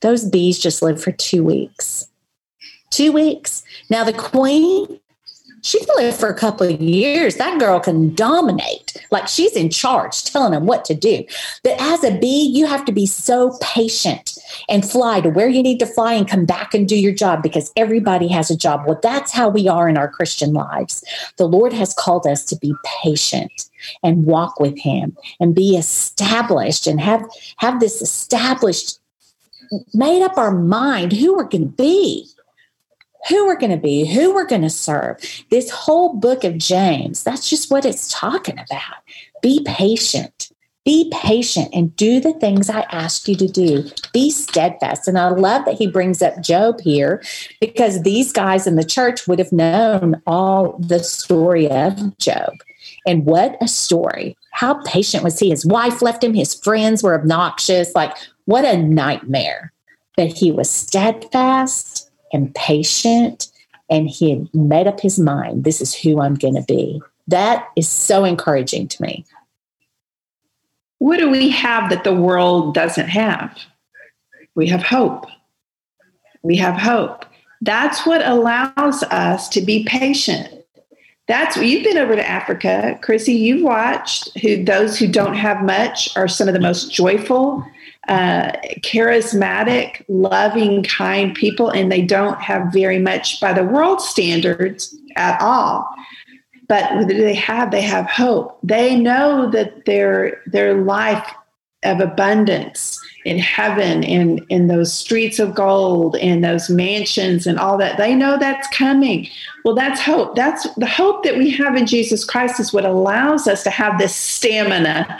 those 0.00 0.24
bees 0.24 0.60
just 0.60 0.80
live 0.80 1.02
for 1.02 1.10
two 1.10 1.42
weeks. 1.42 2.06
Two 2.90 3.12
weeks. 3.12 3.62
Now, 3.90 4.04
the 4.04 4.12
queen, 4.12 5.00
she 5.66 5.84
can 5.84 5.96
live 5.96 6.16
for 6.16 6.28
a 6.28 6.34
couple 6.34 6.72
of 6.72 6.80
years. 6.80 7.36
That 7.36 7.58
girl 7.58 7.80
can 7.80 8.14
dominate. 8.14 8.96
Like 9.10 9.26
she's 9.26 9.56
in 9.56 9.68
charge, 9.68 10.24
telling 10.24 10.52
them 10.52 10.66
what 10.66 10.84
to 10.84 10.94
do. 10.94 11.24
But 11.64 11.80
as 11.80 12.04
a 12.04 12.16
bee, 12.16 12.48
you 12.54 12.66
have 12.66 12.84
to 12.84 12.92
be 12.92 13.04
so 13.04 13.58
patient 13.60 14.38
and 14.68 14.88
fly 14.88 15.20
to 15.20 15.28
where 15.28 15.48
you 15.48 15.64
need 15.64 15.78
to 15.80 15.86
fly 15.86 16.12
and 16.12 16.28
come 16.28 16.44
back 16.44 16.72
and 16.72 16.88
do 16.88 16.96
your 16.96 17.12
job 17.12 17.42
because 17.42 17.72
everybody 17.76 18.28
has 18.28 18.48
a 18.48 18.56
job. 18.56 18.86
Well, 18.86 19.00
that's 19.02 19.32
how 19.32 19.48
we 19.48 19.66
are 19.66 19.88
in 19.88 19.96
our 19.96 20.08
Christian 20.08 20.52
lives. 20.52 21.02
The 21.36 21.48
Lord 21.48 21.72
has 21.72 21.92
called 21.94 22.28
us 22.28 22.44
to 22.46 22.56
be 22.56 22.72
patient 23.02 23.68
and 24.04 24.24
walk 24.24 24.60
with 24.60 24.78
him 24.78 25.16
and 25.40 25.52
be 25.52 25.76
established 25.76 26.86
and 26.86 27.00
have 27.00 27.28
have 27.56 27.80
this 27.80 28.00
established 28.00 29.00
made 29.92 30.22
up 30.22 30.36
our 30.38 30.52
mind 30.52 31.12
who 31.12 31.34
we're 31.34 31.44
going 31.44 31.70
to 31.70 31.76
be, 31.76 32.28
who 33.28 33.46
we're 33.46 33.58
going 33.58 33.70
to 33.70 33.76
be, 33.76 34.06
who 34.06 34.34
we're 34.34 34.46
going 34.46 34.62
to 34.62 34.70
serve. 34.70 35.18
This 35.50 35.70
whole 35.70 36.14
book 36.14 36.44
of 36.44 36.58
James, 36.58 37.22
that's 37.22 37.48
just 37.48 37.70
what 37.70 37.84
it's 37.84 38.12
talking 38.12 38.58
about. 38.58 39.02
Be 39.42 39.62
patient. 39.66 40.50
Be 40.84 41.10
patient 41.12 41.68
and 41.72 41.94
do 41.96 42.20
the 42.20 42.32
things 42.34 42.70
I 42.70 42.82
ask 42.92 43.26
you 43.26 43.34
to 43.36 43.48
do. 43.48 43.90
Be 44.12 44.30
steadfast. 44.30 45.08
And 45.08 45.18
I 45.18 45.30
love 45.30 45.64
that 45.64 45.74
he 45.74 45.88
brings 45.88 46.22
up 46.22 46.40
Job 46.40 46.80
here 46.80 47.24
because 47.60 48.02
these 48.02 48.32
guys 48.32 48.68
in 48.68 48.76
the 48.76 48.84
church 48.84 49.26
would 49.26 49.40
have 49.40 49.50
known 49.50 50.22
all 50.28 50.78
the 50.78 51.02
story 51.02 51.68
of 51.68 52.16
Job. 52.18 52.52
And 53.04 53.26
what 53.26 53.56
a 53.60 53.66
story. 53.66 54.36
How 54.52 54.80
patient 54.84 55.24
was 55.24 55.40
he? 55.40 55.50
His 55.50 55.66
wife 55.66 56.02
left 56.02 56.22
him, 56.22 56.34
his 56.34 56.54
friends 56.54 57.02
were 57.02 57.18
obnoxious. 57.18 57.92
Like, 57.96 58.16
what 58.44 58.64
a 58.64 58.76
nightmare. 58.76 59.72
But 60.16 60.28
he 60.28 60.52
was 60.52 60.70
steadfast 60.70 62.05
and 62.36 62.54
patient, 62.54 63.50
and 63.88 64.08
he 64.08 64.30
had 64.30 64.54
made 64.54 64.86
up 64.86 65.00
his 65.00 65.18
mind 65.18 65.64
this 65.64 65.80
is 65.80 65.94
who 65.94 66.20
I'm 66.20 66.34
going 66.34 66.54
to 66.54 66.62
be. 66.62 67.00
That 67.26 67.66
is 67.74 67.88
so 67.88 68.24
encouraging 68.24 68.88
to 68.88 69.02
me. 69.02 69.24
What 70.98 71.18
do 71.18 71.30
we 71.30 71.48
have 71.50 71.90
that 71.90 72.04
the 72.04 72.14
world 72.14 72.74
doesn't 72.74 73.08
have? 73.08 73.58
We 74.54 74.68
have 74.68 74.82
hope. 74.82 75.26
We 76.42 76.56
have 76.56 76.76
hope. 76.76 77.24
That's 77.62 78.06
what 78.06 78.24
allows 78.24 79.02
us 79.04 79.48
to 79.50 79.60
be 79.60 79.84
patient. 79.84 80.52
That's 81.26 81.56
you've 81.56 81.84
been 81.84 81.98
over 81.98 82.14
to 82.14 82.28
Africa, 82.28 82.98
Chrissy. 83.02 83.34
You've 83.34 83.64
watched 83.64 84.38
who 84.38 84.62
those 84.62 84.96
who 84.98 85.08
don't 85.08 85.34
have 85.34 85.64
much 85.64 86.14
are 86.16 86.28
some 86.28 86.48
of 86.48 86.54
the 86.54 86.60
most 86.60 86.92
joyful 86.92 87.64
uh, 88.08 88.52
charismatic, 88.80 90.04
loving, 90.08 90.82
kind 90.82 91.34
people, 91.34 91.70
and 91.70 91.90
they 91.90 92.02
don't 92.02 92.40
have 92.40 92.72
very 92.72 92.98
much 92.98 93.40
by 93.40 93.52
the 93.52 93.64
world 93.64 94.00
standards 94.00 94.96
at 95.16 95.40
all. 95.40 95.88
But 96.68 97.08
they 97.08 97.34
have? 97.34 97.70
They 97.70 97.82
have 97.82 98.06
hope. 98.06 98.58
They 98.62 98.96
know 98.96 99.50
that 99.50 99.84
their 99.86 100.42
their 100.46 100.74
life 100.74 101.26
of 101.84 102.00
abundance 102.00 103.00
in 103.24 103.38
heaven 103.38 104.02
in 104.02 104.44
in 104.48 104.66
those 104.66 104.92
streets 104.92 105.38
of 105.38 105.54
gold 105.54 106.16
and 106.16 106.42
those 106.42 106.70
mansions 106.70 107.46
and 107.46 107.58
all 107.58 107.76
that 107.76 107.98
they 107.98 108.14
know 108.14 108.38
that's 108.38 108.66
coming 108.68 109.28
well 109.64 109.74
that's 109.74 110.00
hope 110.00 110.34
that's 110.34 110.72
the 110.74 110.86
hope 110.86 111.22
that 111.22 111.36
we 111.36 111.50
have 111.50 111.76
in 111.76 111.86
jesus 111.86 112.24
christ 112.24 112.58
is 112.58 112.72
what 112.72 112.84
allows 112.84 113.46
us 113.46 113.62
to 113.62 113.70
have 113.70 113.98
this 113.98 114.14
stamina 114.14 115.18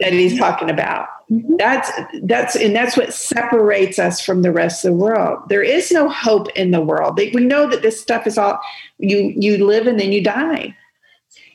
that 0.00 0.12
he's 0.12 0.36
talking 0.36 0.68
about 0.68 1.06
Mm-hmm. 1.30 1.56
That's 1.56 1.90
that's 2.22 2.56
and 2.56 2.76
that's 2.76 2.96
what 2.96 3.14
separates 3.14 3.98
us 3.98 4.20
from 4.20 4.42
the 4.42 4.52
rest 4.52 4.84
of 4.84 4.92
the 4.92 4.96
world. 4.96 5.40
There 5.48 5.62
is 5.62 5.90
no 5.90 6.08
hope 6.08 6.48
in 6.50 6.70
the 6.70 6.82
world. 6.82 7.16
We 7.16 7.30
know 7.32 7.68
that 7.68 7.82
this 7.82 8.00
stuff 8.00 8.26
is 8.26 8.36
all 8.36 8.60
you 8.98 9.32
you 9.36 9.64
live 9.64 9.86
and 9.86 9.98
then 9.98 10.12
you 10.12 10.22
die. 10.22 10.76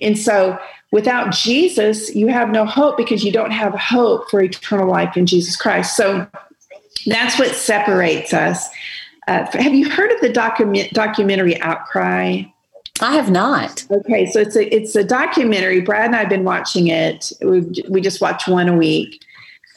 And 0.01 0.17
so 0.17 0.57
without 0.91 1.31
Jesus, 1.31 2.15
you 2.15 2.27
have 2.27 2.49
no 2.49 2.65
hope 2.65 2.97
because 2.97 3.23
you 3.23 3.31
don't 3.31 3.51
have 3.51 3.73
hope 3.73 4.29
for 4.29 4.41
eternal 4.41 4.89
life 4.89 5.15
in 5.15 5.25
Jesus 5.25 5.55
Christ. 5.55 5.95
So 5.95 6.27
that's 7.05 7.37
what 7.37 7.53
separates 7.53 8.33
us. 8.33 8.67
Uh, 9.27 9.45
have 9.51 9.75
you 9.75 9.89
heard 9.89 10.11
of 10.11 10.19
the 10.21 10.29
document 10.29 10.91
documentary 10.93 11.59
Outcry? 11.61 12.43
I 13.01 13.13
have 13.13 13.31
not. 13.31 13.85
Okay, 13.89 14.25
so 14.25 14.39
it's 14.39 14.55
a 14.55 14.75
it's 14.75 14.95
a 14.95 15.03
documentary. 15.03 15.81
Brad 15.81 16.07
and 16.07 16.15
I 16.15 16.19
have 16.19 16.29
been 16.29 16.43
watching 16.43 16.87
it. 16.87 17.31
We 17.41 17.61
we 17.87 18.01
just 18.01 18.19
watch 18.19 18.47
one 18.47 18.67
a 18.67 18.75
week, 18.75 19.23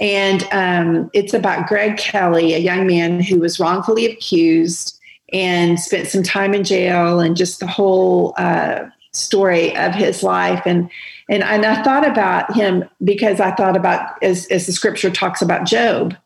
and 0.03 0.43
um, 0.51 1.11
it's 1.15 1.33
about 1.33 1.69
Greg 1.69 1.97
Kelly, 1.97 2.55
a 2.55 2.59
young 2.59 2.88
man 2.88 3.21
who 3.21 3.38
was 3.38 3.61
wrongfully 3.61 4.05
accused 4.05 4.99
and 5.33 5.79
spent 5.79 6.09
some 6.09 6.25
time 6.25 6.55
in 6.55 6.65
jail, 6.65 7.21
and 7.21 7.37
just 7.37 7.61
the 7.61 7.69
whole 7.69 8.35
uh, 8.37 8.85
story 9.12 9.75
of 9.77 9.95
his 9.95 10.25
life. 10.25 10.62
And 10.67 10.91
and 11.31 11.45
and 11.45 11.65
I 11.65 11.83
thought 11.85 12.05
about 12.05 12.53
him 12.53 12.85
because 13.05 13.38
I 13.38 13.53
thought 13.53 13.77
about 13.77 14.21
as 14.25 14.47
as 14.49 14.67
the 14.67 14.73
scripture 14.73 15.11
talks 15.11 15.41
about 15.41 15.67
Job, 15.67 16.17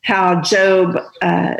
how 0.00 0.40
Job, 0.40 0.98
uh, 1.20 1.56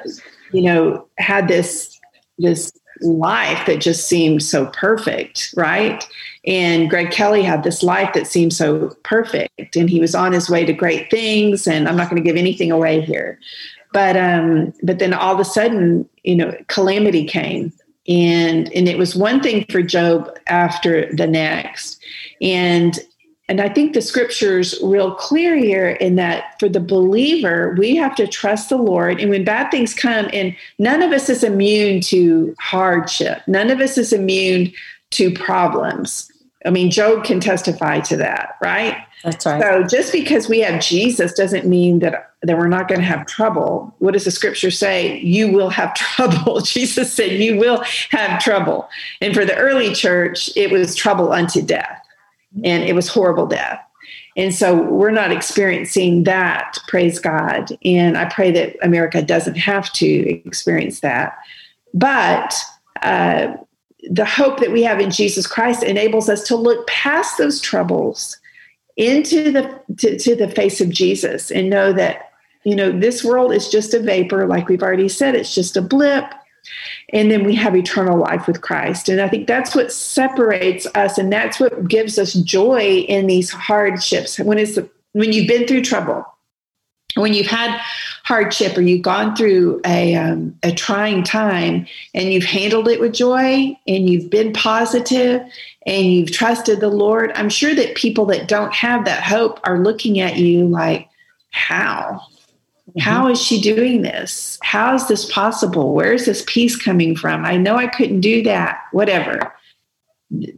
you 0.53 0.62
know, 0.62 1.07
had 1.18 1.46
this 1.46 2.01
this 2.38 2.73
life 3.03 3.67
that 3.67 3.81
just 3.81 4.09
seemed 4.09 4.43
so 4.43 4.67
perfect, 4.67 5.53
right? 5.57 6.05
And 6.47 6.89
Greg 6.89 7.11
Kelly 7.11 7.43
had 7.43 7.65
this 7.65 7.83
life 7.83 8.13
that 8.15 8.27
seemed 8.27 8.53
so 8.53 8.95
perfect, 9.03 9.77
and 9.77 9.91
he 9.91 10.01
was 10.01 10.15
on 10.15 10.33
his 10.33 10.49
way 10.49 10.65
to 10.65 10.73
great 10.73 11.11
things. 11.11 11.67
And 11.67 11.89
I'm 11.89 11.97
not 11.97 12.11
going 12.11 12.23
to 12.23 12.27
give 12.27 12.37
anything 12.37 12.71
away 12.71 13.01
here, 13.01 13.39
but 13.93 14.17
um, 14.17 14.73
but 14.83 14.99
then 14.99 15.13
all 15.13 15.35
of 15.35 15.41
a 15.41 15.45
sudden, 15.45 16.09
you 16.25 16.37
know, 16.37 16.55
calamity 16.69 17.25
came, 17.25 17.73
and 18.09 18.73
and 18.73 18.89
it 18.89 18.97
was 18.97 19.15
one 19.15 19.41
thing 19.41 19.67
for 19.71 19.83
Job 19.83 20.39
after 20.47 21.15
the 21.15 21.27
next, 21.27 22.01
and 22.41 22.99
and 23.51 23.61
I 23.61 23.69
think 23.69 23.95
the 23.95 24.01
scripture's 24.01 24.79
real 24.81 25.13
clear 25.13 25.57
here 25.57 25.89
in 25.89 26.15
that 26.15 26.55
for 26.61 26.69
the 26.69 26.79
believer, 26.79 27.75
we 27.77 27.97
have 27.97 28.15
to 28.15 28.29
trust 28.29 28.69
the 28.69 28.77
Lord. 28.77 29.21
And 29.21 29.29
when 29.29 29.45
bad 29.45 29.73
things 29.73 29.93
come, 29.93 30.31
and 30.33 30.55
none 30.79 31.03
of 31.03 31.11
us 31.11 31.29
is 31.29 31.43
immune 31.43 32.01
to 32.03 32.55
hardship, 32.61 33.43
none 33.49 33.69
of 33.69 33.81
us 33.81 33.99
is 33.99 34.13
immune 34.13 34.73
to 35.11 35.33
problems. 35.33 36.31
I 36.65 36.71
mean, 36.71 36.93
Job 36.93 37.25
can 37.25 37.41
testify 37.41 37.99
to 38.01 38.17
that, 38.19 38.57
right? 38.63 38.97
That's 39.25 39.45
right. 39.45 39.61
So 39.61 39.83
just 39.83 40.13
because 40.13 40.49
we 40.49 40.61
have 40.61 40.81
Jesus 40.81 41.33
doesn't 41.33 41.67
mean 41.67 41.99
that, 41.99 42.31
that 42.43 42.57
we're 42.57 42.69
not 42.69 42.87
going 42.87 43.01
to 43.01 43.07
have 43.07 43.27
trouble. 43.27 43.93
What 43.99 44.13
does 44.13 44.27
the 44.27 44.31
scripture 44.31 44.71
say? 44.71 45.19
You 45.19 45.51
will 45.51 45.71
have 45.71 45.93
trouble. 45.97 46.61
Jesus 46.61 47.13
said, 47.13 47.33
You 47.33 47.57
will 47.57 47.83
have 48.11 48.41
trouble. 48.41 48.89
And 49.21 49.35
for 49.35 49.45
the 49.45 49.57
early 49.57 49.93
church, 49.93 50.51
it 50.55 50.71
was 50.71 50.95
trouble 50.95 51.33
unto 51.33 51.61
death 51.61 52.01
and 52.65 52.85
it 52.85 52.95
was 52.95 53.09
horrible 53.09 53.47
death. 53.47 53.81
And 54.37 54.55
so 54.55 54.83
we're 54.83 55.11
not 55.11 55.33
experiencing 55.33 56.25
that, 56.25 56.79
praise 56.89 57.19
God. 57.19 57.77
And 57.85 58.17
I 58.17 58.27
pray 58.27 58.51
that 58.53 58.77
America 58.83 59.23
doesn't 59.23 59.57
have 59.57 59.93
to 59.95 60.07
experience 60.47 61.01
that. 61.01 61.37
But 61.93 62.55
uh, 63.03 63.55
the 64.09 64.25
hope 64.25 64.61
that 64.61 64.73
we 64.73 64.83
have 64.83 65.01
in 65.01 65.11
Jesus 65.11 65.47
Christ 65.47 65.83
enables 65.83 66.29
us 66.29 66.45
to 66.45 66.57
look 66.57 66.87
past 66.87 67.39
those 67.39 67.61
troubles 67.61 68.39
into 68.97 69.51
the 69.51 69.81
to, 69.99 70.19
to 70.19 70.37
the 70.37 70.49
face 70.49 70.81
of 70.81 70.91
Jesus 70.91 71.51
and 71.51 71.71
know 71.71 71.93
that 71.93 72.33
you 72.65 72.77
know 72.77 72.91
this 72.91 73.25
world 73.25 73.53
is 73.53 73.69
just 73.69 73.95
a 73.95 74.01
vapor 74.01 74.47
like 74.47 74.69
we've 74.69 74.83
already 74.83 75.09
said 75.09 75.35
it's 75.35 75.55
just 75.55 75.77
a 75.77 75.83
blip 75.83 76.25
and 77.12 77.30
then 77.30 77.44
we 77.44 77.54
have 77.54 77.76
eternal 77.76 78.18
life 78.18 78.46
with 78.46 78.61
Christ. 78.61 79.09
And 79.09 79.20
I 79.20 79.28
think 79.28 79.46
that's 79.46 79.74
what 79.74 79.92
separates 79.92 80.87
us, 80.94 81.18
and 81.18 81.33
that's 81.33 81.59
what 81.61 81.88
gives 81.88 82.18
us 82.18 82.35
joy 82.35 83.04
in 83.09 83.26
these 83.26 83.50
hardships. 83.50 84.38
When 84.38 84.59
it's 84.59 84.78
when 85.12 85.33
you've 85.33 85.48
been 85.48 85.66
through 85.66 85.83
trouble, 85.83 86.24
when 87.16 87.35
you've 87.35 87.46
had 87.46 87.80
hardship, 88.24 88.76
or 88.76 88.83
you've 88.83 89.02
gone 89.02 89.35
through 89.35 89.80
a 89.85 90.14
um, 90.14 90.56
a 90.62 90.72
trying 90.72 91.24
time, 91.24 91.87
and 92.14 92.33
you've 92.33 92.44
handled 92.44 92.88
it 92.88 93.00
with 93.00 93.12
joy, 93.12 93.76
and 93.87 94.09
you've 94.09 94.30
been 94.30 94.52
positive, 94.52 95.42
and 95.87 96.06
you've 96.06 96.33
trusted 96.33 96.80
the 96.80 96.88
Lord. 96.88 97.33
I'm 97.35 97.48
sure 97.48 97.74
that 97.74 97.96
people 97.96 98.26
that 98.26 98.46
don't 98.46 98.72
have 98.72 99.04
that 99.06 99.22
hope 99.22 99.61
are 99.64 99.80
looking 99.80 100.20
at 100.20 100.37
you 100.37 100.66
like, 100.66 101.09
"How?" 101.50 102.22
Mm-hmm. 102.90 103.00
How 103.00 103.29
is 103.29 103.40
she 103.40 103.61
doing 103.61 104.03
this? 104.03 104.59
How 104.62 104.94
is 104.94 105.07
this 105.07 105.31
possible? 105.31 105.94
Where 105.94 106.12
is 106.12 106.26
this 106.26 106.44
peace 106.46 106.76
coming 106.76 107.14
from? 107.14 107.44
I 107.44 107.57
know 107.57 107.76
I 107.76 107.87
couldn't 107.87 108.20
do 108.20 108.42
that. 108.42 108.83
Whatever. 108.92 109.55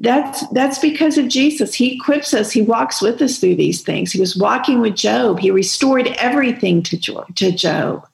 That's 0.01 0.47
that's 0.49 0.79
because 0.79 1.19
of 1.19 1.29
Jesus. 1.29 1.75
He 1.75 1.97
equips 1.97 2.35
us. 2.35 2.51
He 2.51 2.63
walks 2.63 3.01
with 3.01 3.21
us 3.23 3.39
through 3.39 3.57
these 3.57 3.83
things. 3.83 4.13
He 4.13 4.21
was 4.21 4.37
walking 4.37 4.81
with 4.81 4.97
Job. 4.97 5.39
He 5.39 5.51
restored 5.51 6.09
everything 6.19 6.83
to 6.85 6.97
Job, 6.99 7.35
to 7.37 7.53
Job 7.53 8.07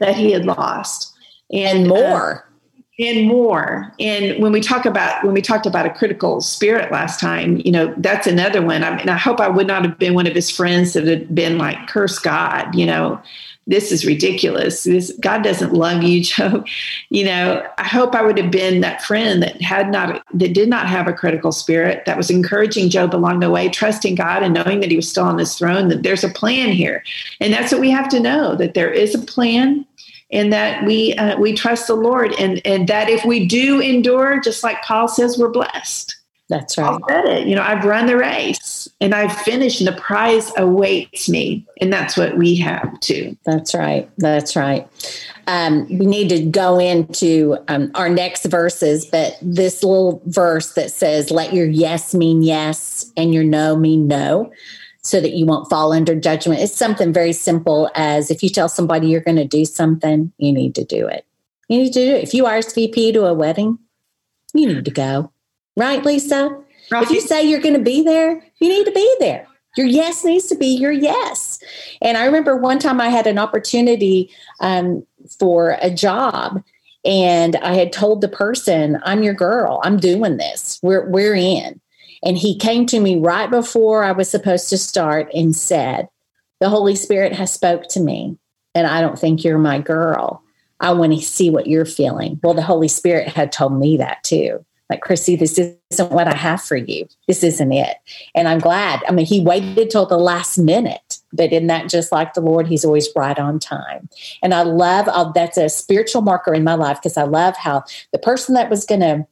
that 0.00 0.16
he 0.16 0.32
had 0.32 0.44
lost, 0.44 1.14
and, 1.50 1.84
and 1.84 1.92
uh, 1.92 1.94
more. 1.94 2.46
Uh, 2.48 2.53
and 2.98 3.26
more. 3.26 3.92
And 3.98 4.40
when 4.40 4.52
we 4.52 4.60
talk 4.60 4.86
about 4.86 5.24
when 5.24 5.34
we 5.34 5.42
talked 5.42 5.66
about 5.66 5.86
a 5.86 5.90
critical 5.90 6.40
spirit 6.40 6.92
last 6.92 7.18
time 7.18 7.60
you 7.64 7.72
know 7.72 7.92
that's 7.96 8.26
another 8.26 8.62
one. 8.62 8.84
I 8.84 8.96
mean 8.96 9.08
i 9.08 9.18
hope 9.18 9.40
i 9.40 9.48
would 9.48 9.66
not 9.66 9.84
have 9.84 9.98
been 9.98 10.14
one 10.14 10.26
of 10.26 10.34
his 10.34 10.50
friends 10.50 10.92
that 10.92 11.06
had 11.06 11.34
been 11.34 11.58
like 11.58 11.88
curse 11.88 12.18
god 12.18 12.74
you 12.74 12.86
know. 12.86 13.20
This 13.66 13.90
is 13.90 14.04
ridiculous. 14.04 14.84
This 14.84 15.10
god 15.20 15.42
doesn't 15.42 15.72
love 15.72 16.02
you 16.02 16.22
joe 16.22 16.64
you 17.08 17.24
know 17.24 17.66
i 17.78 17.84
hope 17.84 18.14
i 18.14 18.22
would 18.22 18.38
have 18.38 18.50
been 18.50 18.80
that 18.82 19.02
friend 19.02 19.42
that 19.42 19.60
had 19.60 19.90
not 19.90 20.22
that 20.34 20.52
did 20.52 20.68
not 20.68 20.86
have 20.86 21.08
a 21.08 21.12
critical 21.12 21.50
spirit 21.50 22.04
that 22.04 22.16
was 22.16 22.30
encouraging 22.30 22.90
job 22.90 23.14
along 23.14 23.40
the 23.40 23.50
way 23.50 23.68
trusting 23.68 24.14
god 24.14 24.42
and 24.42 24.54
knowing 24.54 24.80
that 24.80 24.90
he 24.90 24.96
was 24.96 25.08
still 25.08 25.24
on 25.24 25.38
his 25.38 25.56
throne 25.56 25.88
that 25.88 26.02
there's 26.02 26.24
a 26.24 26.28
plan 26.28 26.72
here. 26.72 27.02
And 27.40 27.52
that's 27.52 27.72
what 27.72 27.80
we 27.80 27.90
have 27.90 28.08
to 28.10 28.20
know 28.20 28.54
that 28.56 28.74
there 28.74 28.90
is 28.90 29.14
a 29.14 29.18
plan 29.18 29.86
and 30.32 30.52
that 30.52 30.84
we 30.84 31.14
uh, 31.14 31.38
we 31.38 31.52
trust 31.52 31.86
the 31.86 31.94
Lord, 31.94 32.32
and 32.38 32.60
and 32.64 32.88
that 32.88 33.08
if 33.08 33.24
we 33.24 33.46
do 33.46 33.80
endure, 33.80 34.40
just 34.40 34.62
like 34.62 34.82
Paul 34.82 35.08
says, 35.08 35.38
we're 35.38 35.50
blessed. 35.50 36.16
That's 36.50 36.76
right. 36.76 37.00
I 37.08 37.12
said 37.12 37.24
it. 37.24 37.46
You 37.46 37.56
know, 37.56 37.62
I've 37.62 37.84
run 37.84 38.06
the 38.06 38.18
race 38.18 38.86
and 39.00 39.14
I've 39.14 39.34
finished, 39.42 39.80
and 39.80 39.88
the 39.88 39.98
prize 39.98 40.52
awaits 40.58 41.28
me, 41.28 41.66
and 41.80 41.92
that's 41.92 42.16
what 42.16 42.36
we 42.36 42.54
have 42.56 43.00
too. 43.00 43.36
That's 43.46 43.74
right. 43.74 44.10
That's 44.18 44.54
right. 44.54 44.86
Um, 45.46 45.86
we 45.88 46.06
need 46.06 46.28
to 46.28 46.44
go 46.44 46.78
into 46.78 47.56
um, 47.68 47.90
our 47.94 48.08
next 48.08 48.44
verses, 48.46 49.06
but 49.06 49.38
this 49.40 49.82
little 49.82 50.22
verse 50.26 50.74
that 50.74 50.90
says, 50.90 51.30
"Let 51.30 51.54
your 51.54 51.66
yes 51.66 52.14
mean 52.14 52.42
yes, 52.42 53.10
and 53.16 53.32
your 53.32 53.44
no 53.44 53.74
mean 53.74 54.06
no." 54.06 54.52
So 55.04 55.20
that 55.20 55.34
you 55.34 55.44
won't 55.44 55.68
fall 55.68 55.92
under 55.92 56.14
judgment. 56.14 56.60
It's 56.60 56.74
something 56.74 57.12
very 57.12 57.32
simple 57.32 57.90
as 57.94 58.30
if 58.30 58.42
you 58.42 58.48
tell 58.48 58.68
somebody 58.68 59.06
you're 59.06 59.20
going 59.20 59.36
to 59.36 59.44
do 59.44 59.64
something, 59.64 60.32
you 60.38 60.52
need 60.52 60.74
to 60.76 60.84
do 60.84 61.06
it. 61.06 61.26
You 61.68 61.78
need 61.78 61.92
to 61.92 62.00
do 62.00 62.14
it. 62.14 62.24
If 62.24 62.34
you 62.34 62.44
RSVP 62.44 63.12
to 63.12 63.26
a 63.26 63.34
wedding, 63.34 63.78
you 64.54 64.66
need 64.66 64.84
to 64.84 64.90
go. 64.90 65.30
Right, 65.76 66.02
Lisa? 66.04 66.58
Right. 66.90 67.02
If 67.02 67.10
you 67.10 67.20
say 67.20 67.42
you're 67.42 67.60
going 67.60 67.74
to 67.74 67.82
be 67.82 68.02
there, 68.02 68.42
you 68.60 68.68
need 68.68 68.86
to 68.86 68.92
be 68.92 69.16
there. 69.20 69.46
Your 69.76 69.86
yes 69.86 70.24
needs 70.24 70.46
to 70.46 70.54
be 70.54 70.68
your 70.68 70.92
yes. 70.92 71.58
And 72.00 72.16
I 72.16 72.24
remember 72.24 72.56
one 72.56 72.78
time 72.78 73.00
I 73.00 73.08
had 73.08 73.26
an 73.26 73.38
opportunity 73.38 74.30
um, 74.60 75.04
for 75.38 75.76
a 75.80 75.90
job, 75.90 76.62
and 77.04 77.56
I 77.56 77.74
had 77.74 77.92
told 77.92 78.20
the 78.20 78.28
person, 78.28 79.00
"I'm 79.02 79.24
your 79.24 79.34
girl. 79.34 79.80
I'm 79.82 79.96
doing 79.96 80.36
this. 80.36 80.78
We're 80.82 81.08
we're 81.10 81.34
in." 81.34 81.80
And 82.24 82.38
he 82.38 82.56
came 82.56 82.86
to 82.86 83.00
me 83.00 83.16
right 83.16 83.50
before 83.50 84.02
I 84.02 84.12
was 84.12 84.30
supposed 84.30 84.68
to 84.70 84.78
start 84.78 85.30
and 85.34 85.54
said, 85.54 86.08
The 86.60 86.70
Holy 86.70 86.96
Spirit 86.96 87.32
has 87.34 87.52
spoke 87.52 87.88
to 87.88 88.00
me, 88.00 88.38
and 88.74 88.86
I 88.86 89.00
don't 89.00 89.18
think 89.18 89.44
you're 89.44 89.58
my 89.58 89.78
girl. 89.78 90.42
I 90.80 90.92
want 90.92 91.12
to 91.12 91.20
see 91.20 91.50
what 91.50 91.66
you're 91.66 91.84
feeling. 91.84 92.40
Well, 92.42 92.54
the 92.54 92.62
Holy 92.62 92.88
Spirit 92.88 93.28
had 93.28 93.52
told 93.52 93.78
me 93.78 93.96
that 93.98 94.24
too. 94.24 94.64
Like, 94.90 95.00
Chrissy, 95.00 95.36
this 95.36 95.58
isn't 95.58 96.12
what 96.12 96.28
I 96.28 96.36
have 96.36 96.62
for 96.62 96.76
you. 96.76 97.06
This 97.26 97.42
isn't 97.42 97.72
it. 97.72 97.96
And 98.34 98.48
I'm 98.48 98.58
glad. 98.58 99.02
I 99.08 99.12
mean, 99.12 99.24
he 99.24 99.40
waited 99.40 99.88
till 99.88 100.04
the 100.04 100.18
last 100.18 100.58
minute, 100.58 101.20
but 101.32 101.52
in 101.52 101.68
that, 101.68 101.88
just 101.88 102.12
like 102.12 102.34
the 102.34 102.42
Lord, 102.42 102.66
he's 102.66 102.84
always 102.84 103.08
right 103.16 103.38
on 103.38 103.58
time. 103.58 104.08
And 104.42 104.52
I 104.52 104.62
love 104.62 105.08
uh, 105.08 105.32
that's 105.32 105.56
a 105.56 105.70
spiritual 105.70 106.20
marker 106.20 106.52
in 106.52 106.64
my 106.64 106.74
life 106.74 106.98
because 106.98 107.16
I 107.16 107.22
love 107.22 107.56
how 107.56 107.84
the 108.12 108.18
person 108.18 108.54
that 108.56 108.68
was 108.68 108.84
going 108.84 109.00
to 109.00 109.26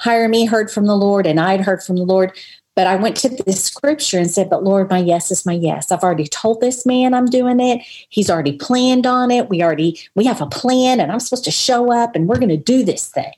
hire 0.00 0.28
me 0.28 0.46
heard 0.46 0.70
from 0.70 0.86
the 0.86 0.96
Lord 0.96 1.26
and 1.26 1.38
I'd 1.38 1.60
heard 1.60 1.82
from 1.82 1.96
the 1.96 2.02
Lord. 2.02 2.36
But 2.74 2.86
I 2.86 2.96
went 2.96 3.16
to 3.18 3.28
the 3.28 3.52
scripture 3.52 4.18
and 4.18 4.30
said, 4.30 4.48
But 4.48 4.64
Lord, 4.64 4.88
my 4.88 4.98
yes 4.98 5.30
is 5.30 5.44
my 5.44 5.52
yes. 5.52 5.92
I've 5.92 6.02
already 6.02 6.26
told 6.26 6.60
this 6.60 6.86
man 6.86 7.12
I'm 7.12 7.26
doing 7.26 7.60
it. 7.60 7.82
He's 8.08 8.30
already 8.30 8.56
planned 8.56 9.06
on 9.06 9.30
it. 9.30 9.48
We 9.48 9.62
already, 9.62 10.00
we 10.14 10.24
have 10.24 10.40
a 10.40 10.46
plan 10.46 10.98
and 10.98 11.12
I'm 11.12 11.20
supposed 11.20 11.44
to 11.44 11.50
show 11.50 11.92
up 11.92 12.16
and 12.16 12.26
we're 12.26 12.38
going 12.38 12.48
to 12.48 12.56
do 12.56 12.82
this 12.82 13.08
thing. 13.08 13.32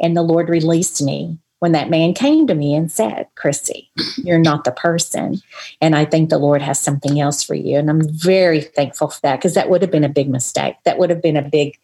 And 0.00 0.16
the 0.16 0.22
Lord 0.22 0.48
released 0.48 1.02
me 1.02 1.38
when 1.60 1.72
that 1.72 1.88
man 1.88 2.14
came 2.14 2.46
to 2.46 2.54
me 2.54 2.74
and 2.74 2.90
said, 2.90 3.28
Chrissy, 3.36 3.90
you're 4.16 4.38
not 4.38 4.64
the 4.64 4.72
person. 4.72 5.40
And 5.80 5.94
I 5.94 6.04
think 6.04 6.28
the 6.28 6.38
Lord 6.38 6.60
has 6.60 6.80
something 6.80 7.20
else 7.20 7.42
for 7.42 7.54
you. 7.54 7.78
And 7.78 7.88
I'm 7.88 8.06
very 8.06 8.60
thankful 8.60 9.08
for 9.08 9.20
that 9.22 9.36
because 9.36 9.54
that 9.54 9.70
would 9.70 9.82
have 9.82 9.90
been 9.90 10.04
a 10.04 10.08
big 10.08 10.28
mistake. 10.28 10.74
That 10.84 10.98
would 10.98 11.10
have 11.10 11.22
been 11.22 11.36
a 11.36 11.48
big, 11.48 11.78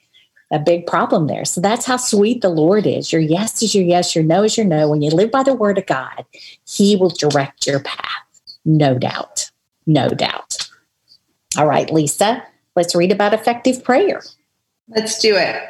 a 0.51 0.59
big 0.59 0.87
problem 0.87 1.27
there. 1.27 1.45
So 1.45 1.61
that's 1.61 1.87
how 1.87 1.97
sweet 1.97 2.43
the 2.43 2.49
Lord 2.49 2.87
is. 2.87 3.13
Your 3.13 3.21
yes 3.21 3.63
is 3.63 3.75
your 3.75 3.85
yes, 3.85 4.15
your 4.15 4.25
no 4.25 4.43
is 4.43 4.57
your 4.57 4.67
no. 4.67 4.89
When 4.89 5.03
you 5.03 5.11
live 5.11 5.31
by 5.31 5.43
the 5.43 5.55
word 5.55 5.79
of 5.79 5.87
God, 5.87 6.25
He 6.67 6.97
will 6.97 7.11
direct 7.11 7.67
your 7.67 7.81
path. 7.81 8.07
No 8.65 8.99
doubt. 8.99 9.51
No 9.87 10.09
doubt. 10.09 10.69
All 11.57 11.67
right, 11.67 11.93
Lisa, 11.93 12.45
let's 12.77 12.95
read 12.95 13.13
about 13.13 13.35
effective 13.35 13.83
prayer. 13.83 14.23
Let's 14.89 15.21
do 15.21 15.37
it. 15.37 15.63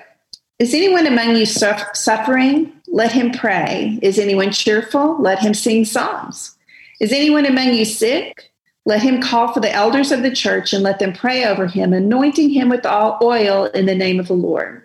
Is 0.58 0.74
anyone 0.74 1.06
among 1.06 1.36
you 1.36 1.46
suffering? 1.46 2.72
Let 2.88 3.12
him 3.12 3.30
pray. 3.30 3.98
Is 4.02 4.18
anyone 4.18 4.52
cheerful? 4.52 5.20
Let 5.20 5.38
him 5.38 5.54
sing 5.54 5.86
psalms. 5.86 6.56
Is 7.00 7.12
anyone 7.12 7.46
among 7.46 7.72
you 7.72 7.86
sick? 7.86 8.49
Let 8.90 9.02
him 9.02 9.22
call 9.22 9.52
for 9.52 9.60
the 9.60 9.70
elders 9.70 10.10
of 10.10 10.24
the 10.24 10.34
church 10.34 10.72
and 10.72 10.82
let 10.82 10.98
them 10.98 11.12
pray 11.12 11.44
over 11.44 11.68
him, 11.68 11.92
anointing 11.92 12.50
him 12.50 12.68
with 12.68 12.84
all 12.84 13.20
oil 13.22 13.66
in 13.66 13.86
the 13.86 13.94
name 13.94 14.18
of 14.18 14.26
the 14.26 14.32
Lord. 14.32 14.84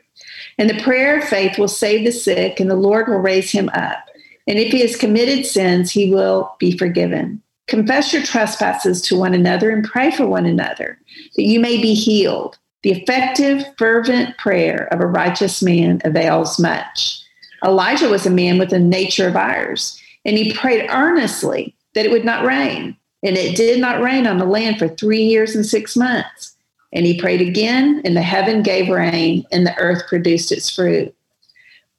And 0.60 0.70
the 0.70 0.80
prayer 0.84 1.18
of 1.18 1.24
faith 1.24 1.58
will 1.58 1.68
save 1.68 2.06
the 2.06 2.12
sick, 2.12 2.60
and 2.60 2.70
the 2.70 2.76
Lord 2.76 3.08
will 3.08 3.18
raise 3.18 3.50
him 3.50 3.68
up. 3.70 3.98
And 4.46 4.60
if 4.60 4.72
he 4.72 4.82
has 4.82 4.96
committed 4.96 5.48
sins, 5.48 5.90
he 5.90 6.14
will 6.14 6.56
be 6.60 6.78
forgiven. 6.78 7.42
Confess 7.66 8.14
your 8.14 8.22
trespasses 8.22 9.02
to 9.02 9.18
one 9.18 9.34
another 9.34 9.72
and 9.72 9.84
pray 9.84 10.12
for 10.12 10.28
one 10.28 10.46
another 10.46 11.00
that 11.36 11.48
you 11.48 11.60
may 11.60 11.82
be 11.82 11.96
healed. 11.96 12.60
The 12.84 12.92
effective, 12.92 13.66
fervent 13.80 14.38
prayer 14.38 14.88
of 14.94 15.00
a 15.00 15.08
righteous 15.08 15.64
man 15.64 16.00
avails 16.06 16.60
much. 16.60 17.20
Elijah 17.66 18.10
was 18.10 18.28
a 18.28 18.30
man 18.30 18.60
with 18.60 18.72
a 18.72 18.78
nature 18.78 19.28
of 19.28 19.36
ours, 19.36 20.00
and 20.26 20.38
he 20.38 20.54
prayed 20.54 20.92
earnestly 20.92 21.76
that 21.96 22.06
it 22.06 22.12
would 22.12 22.24
not 22.24 22.46
rain. 22.46 22.96
And 23.26 23.38
it 23.38 23.58
did 23.58 23.82
not 23.82 24.02
rain 24.02 24.28
on 24.28 24.38
the 24.38 24.46
land 24.46 24.78
for 24.78 24.88
three 24.88 25.24
years 25.24 25.56
and 25.56 25.66
six 25.66 25.98
months. 25.98 26.56
And 26.94 27.08
he 27.08 27.20
prayed 27.20 27.42
again, 27.42 28.02
and 28.06 28.16
the 28.16 28.22
heaven 28.22 28.62
gave 28.62 28.88
rain, 28.88 29.46
and 29.52 29.66
the 29.66 29.76
earth 29.80 30.08
produced 30.08 30.52
its 30.52 30.70
fruit. 30.70 31.14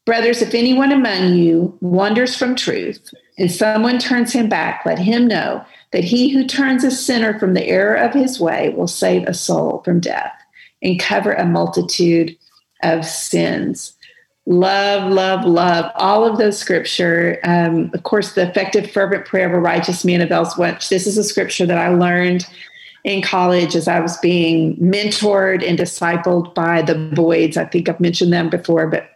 Brothers, 0.05 0.41
if 0.41 0.55
anyone 0.55 0.93
among 0.93 1.35
you 1.35 1.77
wanders 1.81 2.37
from 2.37 2.55
truth, 2.55 3.13
and 3.39 3.51
someone 3.51 3.99
turns 3.99 4.33
him 4.33 4.49
back, 4.49 4.87
let 4.87 5.01
him 5.01 5.27
know 5.27 5.65
that 5.91 6.05
he 6.05 6.29
who 6.29 6.47
turns 6.47 6.85
a 6.85 6.93
sinner 6.93 7.37
from 7.39 7.55
the 7.55 7.67
error 7.67 7.97
of 7.97 8.15
his 8.15 8.39
way 8.39 8.69
will 8.71 8.87
save 8.87 9.27
a 9.27 9.35
soul 9.35 9.83
from 9.85 9.99
death 9.99 10.33
and 10.81 11.01
cover 11.01 11.33
a 11.33 11.45
multitude 11.45 12.37
of 12.85 13.05
sins. 13.05 13.96
Love, 14.49 15.11
love, 15.11 15.45
love 15.45 15.91
all 15.97 16.25
of 16.25 16.39
those 16.39 16.57
scripture. 16.57 17.41
Um, 17.43 17.91
of 17.93 18.05
course, 18.05 18.35
the 18.35 18.49
effective, 18.49 18.89
fervent 18.91 19.27
prayer 19.27 19.49
of 19.49 19.53
a 19.53 19.59
righteous 19.59 20.05
man 20.05 20.21
avails 20.21 20.57
much. 20.57 20.89
This 20.89 21.07
is 21.07 21.19
a 21.19 21.25
scripture 21.25 21.67
that 21.67 21.79
I 21.79 21.89
learned 21.89 22.47
in 23.03 23.23
college 23.23 23.75
as 23.75 23.89
I 23.89 23.99
was 23.99 24.17
being 24.19 24.77
mentored 24.77 25.67
and 25.67 25.77
discipled 25.77 26.55
by 26.55 26.83
the 26.83 26.95
Boyds. 26.95 27.57
I 27.57 27.65
think 27.65 27.89
I've 27.89 28.01
mentioned 28.01 28.33
them 28.33 28.49
before, 28.49 28.87
but 28.87 29.16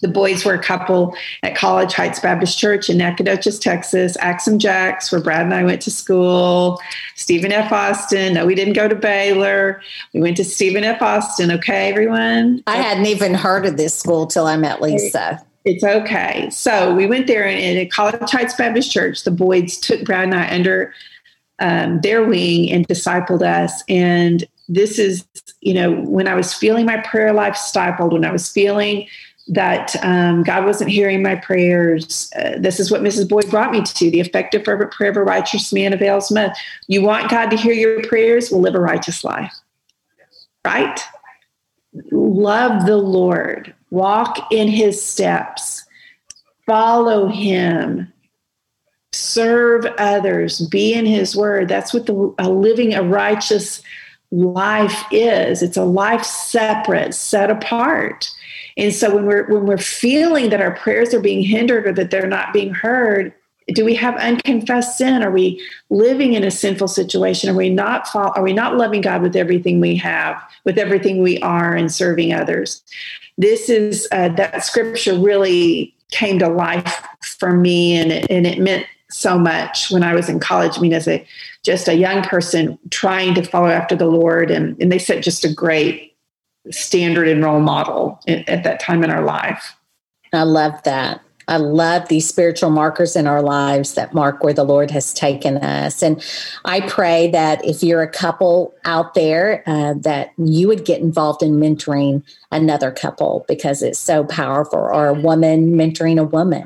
the 0.00 0.08
Boyds 0.08 0.44
were 0.44 0.54
a 0.54 0.62
couple 0.62 1.14
at 1.42 1.54
College 1.54 1.92
Heights 1.92 2.20
Baptist 2.20 2.58
Church 2.58 2.88
in 2.88 2.98
Nacogdoches, 2.98 3.58
Texas. 3.58 4.16
Axe 4.20 4.48
'em 4.48 4.58
Jacks, 4.58 5.12
where 5.12 5.20
Brad 5.20 5.42
and 5.42 5.54
I 5.54 5.64
went 5.64 5.82
to 5.82 5.90
school. 5.90 6.80
Stephen 7.14 7.52
F. 7.52 7.70
Austin. 7.72 8.34
No, 8.34 8.46
we 8.46 8.54
didn't 8.54 8.74
go 8.74 8.88
to 8.88 8.94
Baylor. 8.94 9.80
We 10.14 10.20
went 10.20 10.36
to 10.38 10.44
Stephen 10.44 10.84
F. 10.84 11.02
Austin. 11.02 11.50
Okay, 11.50 11.90
everyone. 11.90 12.62
I 12.66 12.76
hadn't 12.76 13.06
even 13.06 13.34
heard 13.34 13.66
of 13.66 13.76
this 13.76 13.94
school 13.94 14.26
till 14.26 14.46
I 14.46 14.56
met 14.56 14.80
Lisa. 14.80 15.42
It's 15.64 15.84
okay. 15.84 16.48
So 16.50 16.92
we 16.94 17.06
went 17.06 17.28
there, 17.28 17.46
and 17.46 17.78
at 17.78 17.90
College 17.90 18.30
Heights 18.30 18.54
Baptist 18.54 18.90
Church, 18.90 19.22
the 19.22 19.30
Boyds 19.30 19.78
took 19.78 20.04
Brad 20.04 20.24
and 20.24 20.34
I 20.34 20.52
under 20.52 20.92
um, 21.60 22.00
their 22.00 22.24
wing 22.24 22.70
and 22.72 22.86
discipled 22.88 23.42
us. 23.42 23.84
And 23.88 24.44
this 24.68 24.98
is, 24.98 25.24
you 25.60 25.74
know, 25.74 25.92
when 25.92 26.26
I 26.26 26.34
was 26.34 26.52
feeling 26.52 26.86
my 26.86 26.98
prayer 26.98 27.32
life 27.32 27.56
stifled, 27.56 28.12
when 28.12 28.24
I 28.24 28.32
was 28.32 28.50
feeling 28.50 29.06
that 29.48 29.94
um, 30.04 30.42
God 30.42 30.64
wasn't 30.64 30.90
hearing 30.90 31.22
my 31.22 31.34
prayers. 31.34 32.30
Uh, 32.36 32.52
this 32.58 32.78
is 32.78 32.90
what 32.90 33.02
Mrs. 33.02 33.28
Boyd 33.28 33.50
brought 33.50 33.72
me 33.72 33.82
to. 33.82 34.10
The 34.10 34.20
effective, 34.20 34.64
fervent 34.64 34.92
prayer 34.92 35.10
of 35.10 35.16
a 35.16 35.24
righteous 35.24 35.72
man 35.72 35.92
avails 35.92 36.30
much. 36.30 36.56
You 36.86 37.02
want 37.02 37.30
God 37.30 37.50
to 37.50 37.56
hear 37.56 37.72
your 37.72 38.02
prayers? 38.04 38.50
Well, 38.50 38.60
live 38.60 38.74
a 38.74 38.80
righteous 38.80 39.24
life. 39.24 39.52
Right? 40.64 41.00
Love 42.12 42.86
the 42.86 42.96
Lord. 42.96 43.74
Walk 43.90 44.52
in 44.52 44.68
his 44.68 45.02
steps. 45.02 45.84
Follow 46.64 47.26
him. 47.26 48.12
Serve 49.12 49.84
others. 49.98 50.66
Be 50.68 50.94
in 50.94 51.04
his 51.04 51.36
word. 51.36 51.68
That's 51.68 51.92
what 51.92 52.06
the 52.06 52.12
living 52.12 52.94
a 52.94 53.02
righteous 53.02 53.82
life 54.30 55.04
is. 55.10 55.62
It's 55.62 55.76
a 55.76 55.84
life 55.84 56.22
separate, 56.22 57.12
set 57.12 57.50
apart 57.50 58.30
and 58.76 58.94
so 58.94 59.14
when 59.14 59.26
we're 59.26 59.46
when 59.48 59.66
we're 59.66 59.78
feeling 59.78 60.50
that 60.50 60.60
our 60.60 60.74
prayers 60.74 61.12
are 61.14 61.20
being 61.20 61.42
hindered 61.42 61.86
or 61.86 61.92
that 61.92 62.10
they're 62.10 62.26
not 62.26 62.52
being 62.52 62.72
heard, 62.72 63.34
do 63.68 63.84
we 63.84 63.94
have 63.94 64.16
unconfessed 64.16 64.98
sin? 64.98 65.22
Are 65.22 65.30
we 65.30 65.62
living 65.90 66.34
in 66.34 66.44
a 66.44 66.50
sinful 66.50 66.88
situation? 66.88 67.50
Are 67.50 67.54
we 67.54 67.70
not 67.70 68.08
fall, 68.08 68.32
are 68.34 68.42
we 68.42 68.52
not 68.52 68.76
loving 68.76 69.00
God 69.00 69.22
with 69.22 69.36
everything 69.36 69.80
we 69.80 69.96
have, 69.96 70.42
with 70.64 70.78
everything 70.78 71.22
we 71.22 71.38
are, 71.40 71.74
and 71.74 71.92
serving 71.92 72.32
others? 72.32 72.82
This 73.38 73.68
is 73.68 74.08
uh, 74.12 74.28
that 74.30 74.64
scripture 74.64 75.18
really 75.18 75.94
came 76.10 76.38
to 76.38 76.48
life 76.48 77.02
for 77.38 77.52
me, 77.52 77.94
and 77.94 78.12
it, 78.12 78.30
and 78.30 78.46
it 78.46 78.58
meant 78.58 78.86
so 79.10 79.38
much 79.38 79.90
when 79.90 80.02
I 80.02 80.14
was 80.14 80.28
in 80.28 80.40
college. 80.40 80.78
I 80.78 80.80
mean, 80.80 80.92
as 80.92 81.08
a 81.08 81.26
just 81.62 81.88
a 81.88 81.94
young 81.94 82.22
person 82.22 82.78
trying 82.90 83.34
to 83.34 83.42
follow 83.42 83.68
after 83.68 83.94
the 83.94 84.06
Lord, 84.06 84.50
and 84.50 84.80
and 84.80 84.90
they 84.90 84.98
set 84.98 85.22
just 85.22 85.44
a 85.44 85.52
great 85.52 86.11
standard 86.70 87.28
and 87.28 87.42
role 87.42 87.60
model 87.60 88.20
at, 88.28 88.48
at 88.48 88.64
that 88.64 88.80
time 88.80 89.02
in 89.02 89.10
our 89.10 89.24
life. 89.24 89.76
I 90.32 90.44
love 90.44 90.82
that. 90.84 91.20
I 91.48 91.56
love 91.56 92.08
these 92.08 92.28
spiritual 92.28 92.70
markers 92.70 93.16
in 93.16 93.26
our 93.26 93.42
lives 93.42 93.94
that 93.94 94.14
mark 94.14 94.44
where 94.44 94.54
the 94.54 94.64
Lord 94.64 94.90
has 94.92 95.12
taken 95.12 95.58
us. 95.58 96.02
And 96.02 96.24
I 96.64 96.80
pray 96.82 97.30
that 97.32 97.64
if 97.64 97.82
you're 97.82 98.00
a 98.00 98.10
couple 98.10 98.72
out 98.84 99.14
there, 99.14 99.64
uh, 99.66 99.94
that 99.98 100.30
you 100.38 100.68
would 100.68 100.84
get 100.84 101.00
involved 101.00 101.42
in 101.42 101.58
mentoring 101.58 102.22
another 102.52 102.92
couple 102.92 103.44
because 103.48 103.82
it's 103.82 103.98
so 103.98 104.24
powerful, 104.24 104.78
or 104.78 105.08
a 105.08 105.14
woman 105.14 105.74
mentoring 105.74 106.18
a 106.18 106.24
woman. 106.24 106.64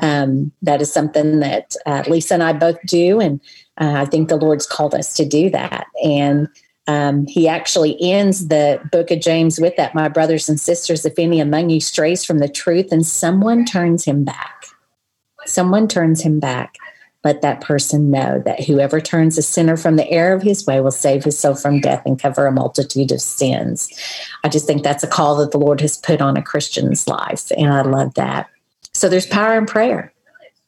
Um, 0.00 0.50
that 0.62 0.80
is 0.80 0.92
something 0.92 1.40
that 1.40 1.76
uh, 1.86 2.02
Lisa 2.08 2.34
and 2.34 2.42
I 2.42 2.54
both 2.54 2.78
do. 2.86 3.20
And 3.20 3.40
uh, 3.78 3.92
I 3.98 4.04
think 4.06 4.28
the 4.28 4.36
Lord's 4.36 4.66
called 4.66 4.94
us 4.94 5.14
to 5.14 5.24
do 5.24 5.50
that. 5.50 5.86
And 6.02 6.48
um, 6.86 7.26
he 7.26 7.48
actually 7.48 7.96
ends 8.00 8.48
the 8.48 8.80
book 8.92 9.10
of 9.10 9.20
James 9.20 9.58
with 9.58 9.76
that, 9.76 9.94
my 9.94 10.08
brothers 10.08 10.48
and 10.48 10.60
sisters, 10.60 11.06
if 11.06 11.18
any 11.18 11.40
among 11.40 11.70
you 11.70 11.80
strays 11.80 12.24
from 12.24 12.38
the 12.38 12.48
truth 12.48 12.92
and 12.92 13.06
someone 13.06 13.64
turns 13.64 14.04
him 14.04 14.24
back, 14.24 14.66
someone 15.46 15.88
turns 15.88 16.20
him 16.20 16.40
back, 16.40 16.76
let 17.24 17.40
that 17.40 17.62
person 17.62 18.10
know 18.10 18.42
that 18.44 18.64
whoever 18.64 19.00
turns 19.00 19.38
a 19.38 19.42
sinner 19.42 19.78
from 19.78 19.96
the 19.96 20.08
error 20.10 20.34
of 20.34 20.42
his 20.42 20.66
way 20.66 20.80
will 20.80 20.90
save 20.90 21.24
his 21.24 21.38
soul 21.38 21.54
from 21.54 21.80
death 21.80 22.02
and 22.04 22.20
cover 22.20 22.46
a 22.46 22.52
multitude 22.52 23.12
of 23.12 23.20
sins. 23.22 23.90
I 24.44 24.50
just 24.50 24.66
think 24.66 24.82
that's 24.82 25.02
a 25.02 25.08
call 25.08 25.36
that 25.36 25.50
the 25.50 25.58
Lord 25.58 25.80
has 25.80 25.96
put 25.96 26.20
on 26.20 26.36
a 26.36 26.42
Christian's 26.42 27.08
life. 27.08 27.50
And 27.56 27.72
I 27.72 27.80
love 27.80 28.12
that. 28.14 28.50
So 28.92 29.08
there's 29.08 29.26
power 29.26 29.56
in 29.56 29.64
prayer. 29.64 30.13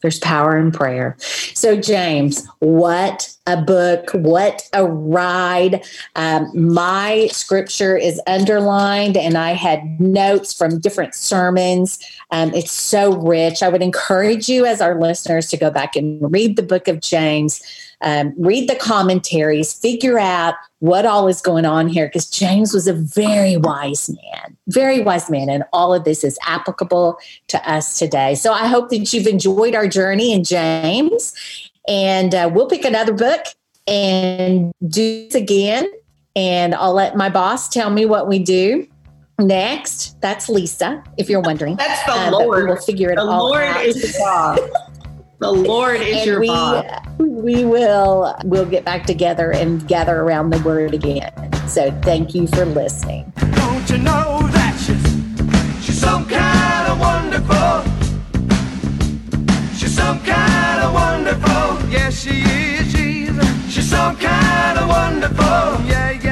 There's 0.06 0.20
power 0.20 0.56
in 0.56 0.70
prayer. 0.70 1.16
So, 1.18 1.80
James, 1.80 2.46
what 2.60 3.28
a 3.48 3.60
book, 3.60 4.10
what 4.12 4.62
a 4.72 4.86
ride. 4.86 5.84
Um, 6.14 6.48
my 6.54 7.26
scripture 7.32 7.96
is 7.96 8.20
underlined, 8.28 9.16
and 9.16 9.36
I 9.36 9.54
had 9.54 10.00
notes 10.00 10.56
from 10.56 10.78
different 10.78 11.16
sermons. 11.16 11.98
Um, 12.30 12.54
it's 12.54 12.70
so 12.70 13.20
rich. 13.20 13.64
I 13.64 13.68
would 13.68 13.82
encourage 13.82 14.48
you, 14.48 14.64
as 14.64 14.80
our 14.80 14.96
listeners, 14.96 15.48
to 15.48 15.56
go 15.56 15.72
back 15.72 15.96
and 15.96 16.32
read 16.32 16.54
the 16.54 16.62
book 16.62 16.86
of 16.86 17.00
James 17.00 17.60
um, 18.02 18.34
read 18.38 18.68
the 18.68 18.76
commentaries, 18.76 19.72
figure 19.72 20.18
out 20.18 20.54
what 20.80 21.06
all 21.06 21.28
is 21.28 21.40
going 21.40 21.64
on 21.64 21.88
here, 21.88 22.06
because 22.06 22.28
James 22.28 22.74
was 22.74 22.86
a 22.86 22.92
very 22.92 23.56
wise 23.56 24.08
man, 24.08 24.56
very 24.68 25.00
wise 25.00 25.30
man, 25.30 25.48
and 25.48 25.64
all 25.72 25.94
of 25.94 26.04
this 26.04 26.22
is 26.22 26.38
applicable 26.46 27.18
to 27.48 27.70
us 27.70 27.98
today. 27.98 28.34
So 28.34 28.52
I 28.52 28.66
hope 28.66 28.90
that 28.90 29.12
you've 29.12 29.26
enjoyed 29.26 29.74
our 29.74 29.88
journey 29.88 30.32
in 30.32 30.44
James, 30.44 31.34
and 31.88 32.34
uh, 32.34 32.50
we'll 32.52 32.68
pick 32.68 32.84
another 32.84 33.12
book 33.12 33.46
and 33.86 34.72
do 34.86 35.26
this 35.26 35.34
again. 35.34 35.90
And 36.34 36.74
I'll 36.74 36.92
let 36.92 37.16
my 37.16 37.30
boss 37.30 37.68
tell 37.68 37.88
me 37.88 38.04
what 38.04 38.28
we 38.28 38.38
do 38.38 38.86
next. 39.38 40.20
That's 40.20 40.48
Lisa, 40.48 41.02
if 41.16 41.30
you're 41.30 41.40
wondering. 41.40 41.76
That's 41.76 42.04
the 42.04 42.12
uh, 42.12 42.30
Lord. 42.30 42.66
We'll 42.66 42.76
figure 42.76 43.10
it 43.10 43.16
the 43.16 43.22
all 43.22 43.48
Lord 43.48 43.62
out. 43.62 43.74
The 43.74 43.78
Lord 43.78 43.96
is 43.96 44.12
the 44.12 44.18
boss. 44.18 44.58
The 45.38 45.52
Lord 45.52 46.00
is 46.00 46.16
and 46.16 46.26
your 46.26 46.40
we, 46.40 46.48
We 47.18 47.64
will 47.66 48.34
we'll 48.44 48.64
get 48.64 48.84
back 48.86 49.04
together 49.04 49.52
and 49.52 49.86
gather 49.86 50.18
around 50.20 50.50
the 50.50 50.60
word 50.60 50.94
again. 50.94 51.30
So 51.68 51.90
thank 52.02 52.34
you 52.34 52.46
for 52.46 52.64
listening. 52.64 53.32
Don't 53.36 53.90
you 53.90 53.98
know 53.98 54.40
that 54.52 54.74
she's, 54.78 55.84
she's 55.84 56.00
some 56.00 56.26
kind 56.26 56.90
of 56.90 56.98
wonderful? 56.98 57.84
She's 59.76 59.94
some 59.94 60.20
kind 60.20 60.82
of 60.82 60.94
wonderful. 60.94 61.90
Yes, 61.90 62.18
she 62.18 62.40
is. 62.40 62.90
She's, 62.92 63.74
she's 63.74 63.90
some 63.90 64.16
kind 64.16 64.78
of 64.78 64.88
wonderful. 64.88 65.44
Yeah. 65.86 66.12
yeah. 66.12 66.25